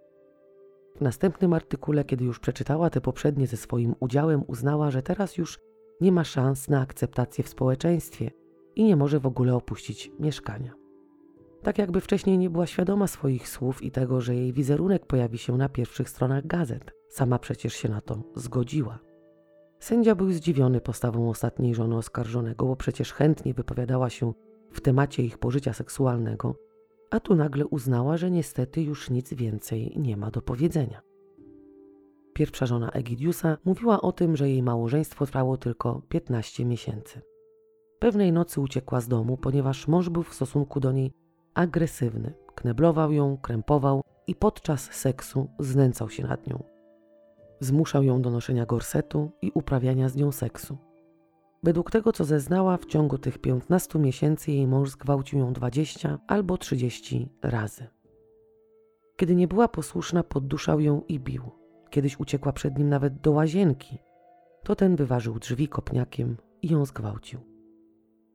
[0.96, 5.58] W następnym artykule, kiedy już przeczytała te poprzednie ze swoim udziałem, uznała, że teraz już
[6.00, 8.30] nie ma szans na akceptację w społeczeństwie
[8.76, 10.74] i nie może w ogóle opuścić mieszkania.
[11.62, 15.56] Tak jakby wcześniej nie była świadoma swoich słów i tego, że jej wizerunek pojawi się
[15.56, 16.92] na pierwszych stronach gazet.
[17.08, 18.98] Sama przecież się na to zgodziła.
[19.84, 24.32] Sędzia był zdziwiony postawą ostatniej żony oskarżonego, bo przecież chętnie wypowiadała się
[24.70, 26.54] w temacie ich pożycia seksualnego,
[27.10, 31.02] a tu nagle uznała, że niestety już nic więcej nie ma do powiedzenia.
[32.32, 37.20] Pierwsza żona Egidiusa mówiła o tym, że jej małżeństwo trwało tylko 15 miesięcy.
[37.98, 41.12] Pewnej nocy uciekła z domu, ponieważ mąż był w stosunku do niej
[41.54, 42.34] agresywny.
[42.54, 46.73] Kneblował ją, krępował i podczas seksu znęcał się nad nią.
[47.64, 50.78] Zmuszał ją do noszenia gorsetu i uprawiania z nią seksu.
[51.62, 56.58] Według tego, co zeznała, w ciągu tych 15 miesięcy jej mąż zgwałcił ją 20 albo
[56.58, 57.86] 30 razy.
[59.16, 61.50] Kiedy nie była posłuszna, podduszał ją i bił.
[61.90, 63.98] Kiedyś uciekła przed nim nawet do łazienki.
[64.62, 67.40] To ten wyważył drzwi kopniakiem i ją zgwałcił.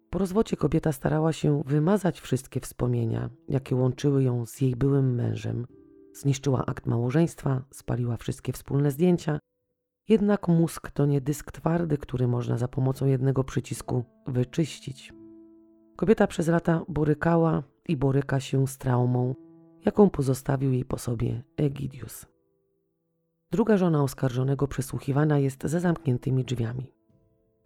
[0.10, 5.68] Po rozwodzie kobieta starała się wymazać wszystkie wspomnienia, jakie łączyły ją z jej byłym mężem.
[6.14, 9.40] Zniszczyła akt małżeństwa, spaliła wszystkie wspólne zdjęcia.
[10.10, 15.14] Jednak mózg to nie dysk twardy, który można za pomocą jednego przycisku wyczyścić.
[15.96, 19.36] Kobieta przez lata borykała i boryka się z traumą,
[19.86, 22.26] jaką pozostawił jej po sobie Egidius.
[23.52, 26.94] Druga żona oskarżonego przesłuchiwana jest za zamkniętymi drzwiami.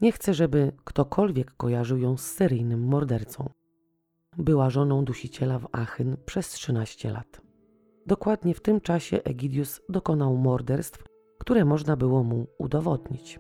[0.01, 3.49] Nie chce, żeby ktokolwiek kojarzył ją z seryjnym mordercą.
[4.37, 7.41] Była żoną dusiciela w Achyn przez 13 lat.
[8.07, 11.03] Dokładnie w tym czasie Egidius dokonał morderstw,
[11.37, 13.39] które można było mu udowodnić.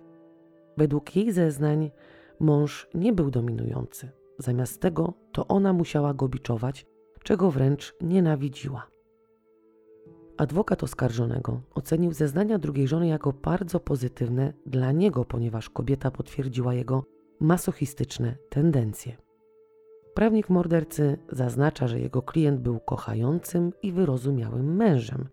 [0.77, 1.91] Według jej zeznań
[2.39, 4.09] mąż nie był dominujący.
[4.39, 6.85] Zamiast tego to ona musiała go biczować,
[7.23, 8.87] czego wręcz nienawidziła.
[10.37, 17.03] Adwokat oskarżonego ocenił zeznania drugiej żony jako bardzo pozytywne dla niego, ponieważ kobieta potwierdziła jego
[17.39, 19.22] masochistyczne tendencje.
[20.13, 25.29] Prawnik mordercy zaznacza, że jego klient był kochającym i wyrozumiałym mężem,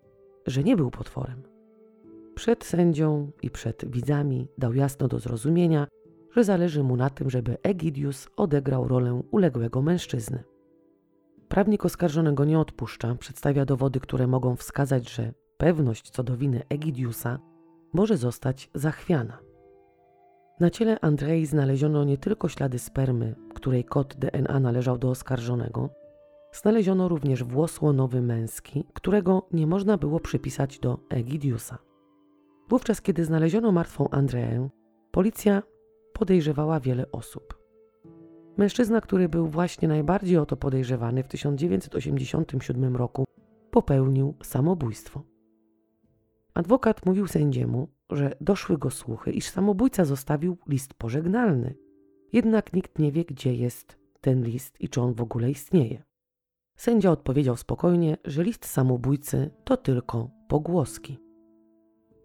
[0.46, 1.42] że nie był potworem.
[2.34, 5.86] Przed sędzią i przed widzami dał jasno do zrozumienia,
[6.36, 10.42] że zależy mu na tym, żeby Egidius odegrał rolę uległego mężczyzny.
[11.48, 17.38] Prawnik oskarżonego nie odpuszcza, przedstawia dowody, które mogą wskazać, że pewność co do winy Egidiusa
[17.92, 19.38] może zostać zachwiana.
[20.60, 25.88] Na ciele Andrei znaleziono nie tylko ślady spermy, której kod DNA należał do oskarżonego,
[26.52, 31.78] znaleziono również włos łonowy męski, którego nie można było przypisać do Egidiusa.
[32.68, 34.68] Wówczas, kiedy znaleziono martwą Andreę,
[35.10, 35.62] policja
[36.12, 37.58] podejrzewała wiele osób.
[38.56, 43.24] Mężczyzna, który był właśnie najbardziej o to podejrzewany w 1987 roku,
[43.70, 45.22] popełnił samobójstwo.
[46.54, 51.74] Adwokat mówił sędziemu, że doszły go słuchy, iż samobójca zostawił list pożegnalny.
[52.32, 56.02] Jednak nikt nie wie, gdzie jest ten list i czy on w ogóle istnieje.
[56.76, 61.18] Sędzia odpowiedział spokojnie, że list samobójcy to tylko pogłoski.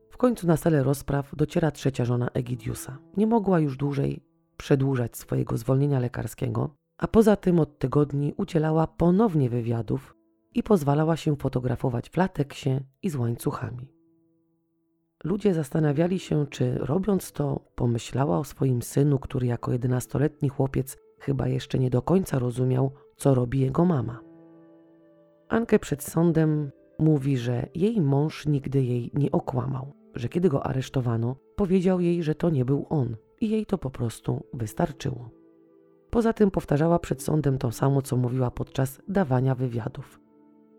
[0.10, 2.98] W końcu na salę rozpraw dociera trzecia żona Egidiusa.
[3.18, 4.26] Nie mogła już dłużej
[4.58, 10.16] przedłużać swojego zwolnienia lekarskiego, a poza tym od tygodni udzielała ponownie wywiadów
[10.54, 13.95] i pozwalała się fotografować w lateksie i z łańcuchami.
[15.26, 21.48] Ludzie zastanawiali się, czy robiąc to, pomyślała o swoim synu, który jako jedenastoletni chłopiec chyba
[21.48, 24.20] jeszcze nie do końca rozumiał, co robi jego mama.
[25.50, 31.36] Ankę przed sądem mówi, że jej mąż nigdy jej nie okłamał, że kiedy go aresztowano,
[31.56, 35.30] powiedział jej, że to nie był on i jej to po prostu wystarczyło.
[36.10, 40.20] Poza tym powtarzała przed sądem to samo, co mówiła podczas dawania wywiadów.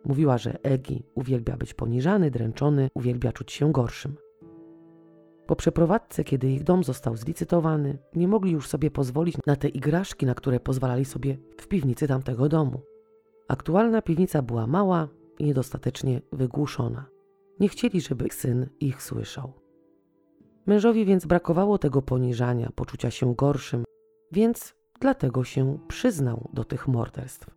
[0.05, 4.17] Mówiła, że Egi uwielbia być poniżany, dręczony, uwielbia czuć się gorszym.
[5.47, 10.27] Po przeprowadzce, kiedy ich dom został zlicytowany, nie mogli już sobie pozwolić na te igraszki,
[10.27, 12.81] na które pozwalali sobie w piwnicy tamtego domu.
[13.49, 17.07] Aktualna piwnica była mała i niedostatecznie wygłuszona.
[17.61, 19.53] Nie chcieli, żeby syn ich słyszał.
[20.67, 23.85] Mężowi więc brakowało tego poniżania, poczucia się gorszym,
[24.33, 27.51] więc dlatego się przyznał do tych morderstw.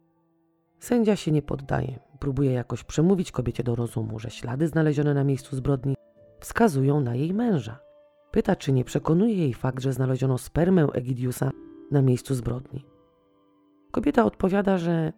[0.80, 5.56] Sędzia się nie poddaje, próbuje jakoś przemówić kobiecie do rozumu, że ślady znalezione na miejscu
[5.56, 5.96] zbrodni
[6.40, 7.80] wskazują na jej męża.
[8.32, 11.52] Pyta, czy nie przekonuje jej fakt, że znaleziono spermę Egidiusa
[11.92, 12.86] na miejscu zbrodni.
[13.92, 15.14] Kobieta odpowiada, że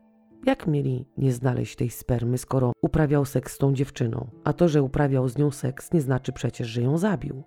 [0.45, 4.83] jak mieli nie znaleźć tej spermy, skoro uprawiał seks z tą dziewczyną, a to, że
[4.83, 7.43] uprawiał z nią seks, nie znaczy przecież, że ją zabił.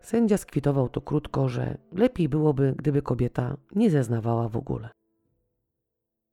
[0.00, 4.88] Sędzia skwitował to krótko, że lepiej byłoby, gdyby kobieta nie zeznawała w ogóle.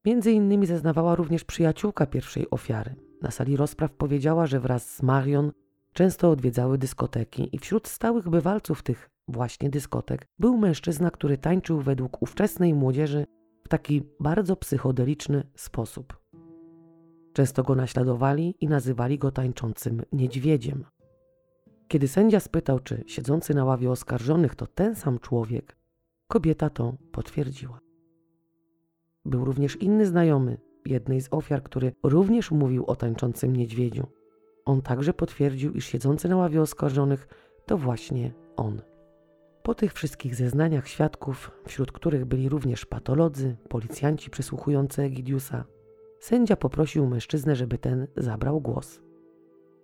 [0.05, 2.95] Między innymi zeznawała również przyjaciółka pierwszej ofiary.
[3.21, 5.51] Na sali rozpraw powiedziała, że wraz z Marion
[5.99, 12.21] często odwiedzały dyskoteki i wśród stałych bywalców tych właśnie dyskotek był mężczyzna, który tańczył według
[12.21, 13.25] ówczesnej młodzieży
[13.63, 16.19] w taki bardzo psychodeliczny sposób.
[17.33, 20.85] Często go naśladowali i nazywali go tańczącym niedźwiedziem.
[21.87, 25.77] Kiedy sędzia spytał, czy siedzący na ławie oskarżonych to ten sam człowiek,
[26.27, 27.79] kobieta to potwierdziła.
[29.25, 34.18] Był również inny znajomy jednej z ofiar, który również mówił o tańczącym niedźwiedziu.
[34.69, 37.27] On także potwierdził, iż siedzący na ławie oskarżonych
[37.65, 38.81] to właśnie on.
[39.63, 45.65] Po tych wszystkich zeznaniach świadków, wśród których byli również patolodzy, policjanci przesłuchujący Egidiusa,
[46.19, 49.01] sędzia poprosił mężczyznę, żeby ten zabrał głos.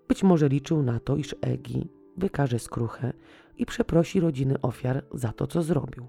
[0.08, 3.14] Być może liczył na to, iż Egi wykaże skruchę
[3.58, 6.08] i przeprosi rodziny ofiar za to, co zrobił.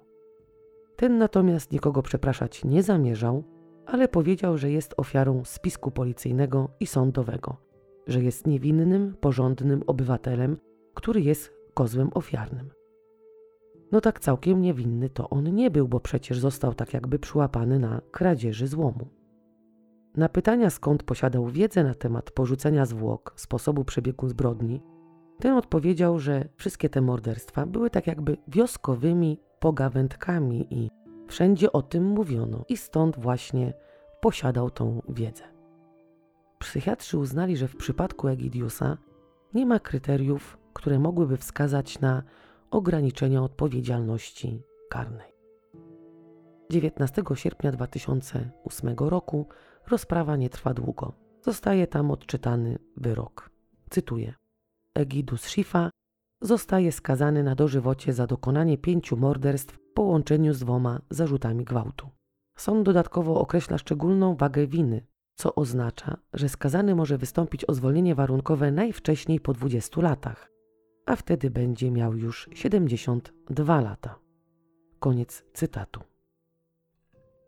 [0.96, 3.44] Ten natomiast nikogo przepraszać nie zamierzał,
[3.86, 7.65] ale powiedział, że jest ofiarą spisku policyjnego i sądowego,
[8.06, 10.56] że jest niewinnym, porządnym obywatelem,
[10.94, 12.70] który jest kozłem ofiarnym.
[13.92, 18.00] No tak całkiem niewinny to on nie był, bo przecież został tak jakby przyłapany na
[18.10, 19.08] kradzieży złomu.
[20.16, 24.82] Na pytania skąd posiadał wiedzę na temat porzucenia zwłok, sposobu przebiegu zbrodni,
[25.38, 30.90] ten odpowiedział, że wszystkie te morderstwa były tak jakby wioskowymi pogawędkami i
[31.28, 33.72] wszędzie o tym mówiono i stąd właśnie
[34.20, 35.55] posiadał tą wiedzę.
[36.66, 38.98] Psychiatrzy uznali, że w przypadku Egidiusa
[39.54, 42.22] nie ma kryteriów, które mogłyby wskazać na
[42.70, 45.32] ograniczenie odpowiedzialności karnej.
[46.70, 49.46] 19 sierpnia 2008 roku
[49.88, 51.12] rozprawa nie trwa długo.
[51.42, 53.50] Zostaje tam odczytany wyrok.
[53.90, 54.34] Cytuję.
[54.94, 55.90] Egidus Shifa
[56.40, 62.08] zostaje skazany na dożywocie za dokonanie pięciu morderstw połączeniu z dwoma zarzutami gwałtu.
[62.56, 65.06] Sąd dodatkowo określa szczególną wagę winy,
[65.36, 70.50] co oznacza, że skazany może wystąpić o zwolnienie warunkowe najwcześniej po 20 latach,
[71.06, 74.18] a wtedy będzie miał już 72 lata.
[74.98, 76.00] Koniec cytatu.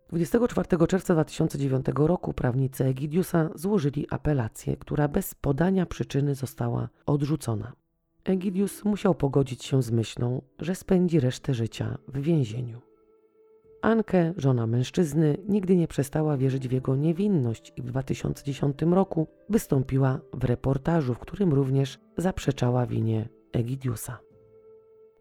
[0.09, 7.73] 24 czerwca 2009 roku prawnicy Egidiusa złożyli apelację, która bez podania przyczyny została odrzucona.
[8.25, 12.88] Egidius musiał pogodzić się z myślą, że spędzi resztę życia w więzieniu.
[13.83, 20.21] Anke, żona mężczyzny, nigdy nie przestała wierzyć w jego niewinność i w 2010 roku wystąpiła
[20.33, 24.19] w reportażu, w którym również zaprzeczała winie Egidiusa.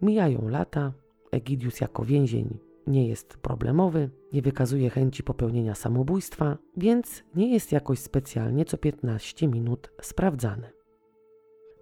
[0.02, 0.94] Mijają lata,
[1.32, 8.00] Egidius jako więzień nie jest problemowy, nie wykazuje chęci popełnienia samobójstwa, więc nie jest jakoś
[8.00, 10.70] specjalnie co 15 minut sprawdzany.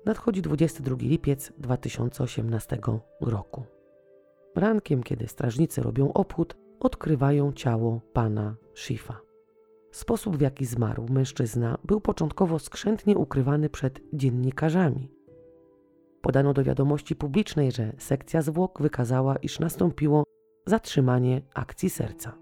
[0.06, 2.80] Nadchodzi 22 lipiec 2018
[3.22, 3.64] roku.
[4.56, 6.56] Rankiem, kiedy strażnicy robią obchód,
[6.86, 9.22] odkrywają ciało pana Schifa.
[9.92, 15.12] Sposób, w jaki zmarł mężczyzna, był początkowo skrzętnie ukrywany przed dziennikarzami.
[16.22, 20.24] Podano do wiadomości publicznej, że sekcja zwłok wykazała, iż nastąpiło
[20.66, 22.38] zatrzymanie akcji serca.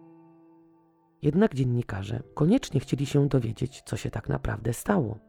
[1.22, 5.20] Jednak dziennikarze koniecznie chcieli się dowiedzieć, co się tak naprawdę stało.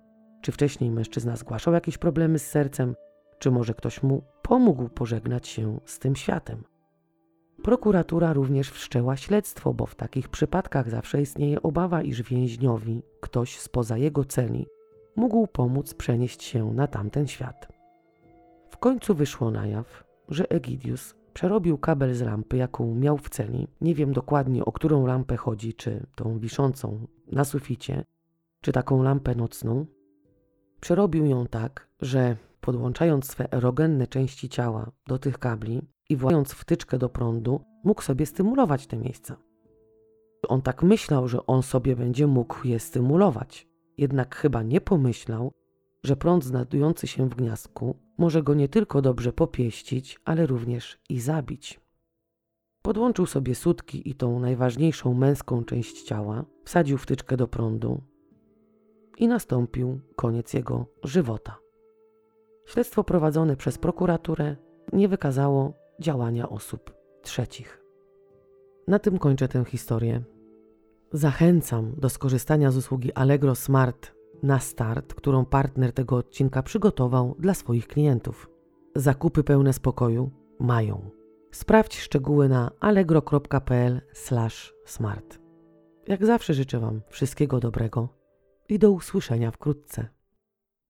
[0.42, 2.94] Czy wcześniej mężczyzna zgłaszał jakieś problemy z sercem,
[3.38, 6.73] czy może ktoś mu pomógł pożegnać się z tym światem.
[7.64, 13.98] Prokuratura również wszczęła śledztwo, bo w takich przypadkach zawsze istnieje obawa, iż więźniowi ktoś spoza
[13.98, 14.66] jego celi
[15.16, 17.68] mógł pomóc przenieść się na tamten świat.
[18.70, 23.68] W końcu wyszło na jaw, że Egidius przerobił kabel z lampy, jaką miał w celi.
[23.80, 28.04] Nie wiem dokładnie, o którą lampę chodzi, czy tą wiszącą na suficie,
[28.60, 29.86] czy taką lampę nocną.
[30.80, 36.98] Przerobił ją tak, że podłączając swe erogenne części ciała do tych kabli i władając wtyczkę
[36.98, 39.36] do prądu, mógł sobie stymulować te miejsca.
[40.48, 45.52] On tak myślał, że on sobie będzie mógł je stymulować, jednak chyba nie pomyślał,
[46.04, 51.20] że prąd znajdujący się w gniazdku może go nie tylko dobrze popieścić, ale również i
[51.20, 51.80] zabić.
[52.82, 58.00] Podłączył sobie sutki i tą najważniejszą męską część ciała, wsadził wtyczkę do prądu
[59.18, 61.58] i nastąpił koniec jego żywota.
[62.66, 64.56] Śledztwo prowadzone przez prokuraturę
[64.92, 67.84] nie wykazało działania osób trzecich.
[68.88, 70.22] Na tym kończę tę historię.
[71.12, 77.54] Zachęcam do skorzystania z usługi Allegro Smart na start, którą partner tego odcinka przygotował dla
[77.54, 78.50] swoich klientów.
[78.96, 80.30] Zakupy pełne spokoju
[80.60, 81.10] mają.
[81.50, 85.38] Sprawdź szczegóły na allegro.pl/smart.
[86.08, 88.08] Jak zawsze życzę Wam wszystkiego dobrego
[88.68, 90.08] i do usłyszenia wkrótce.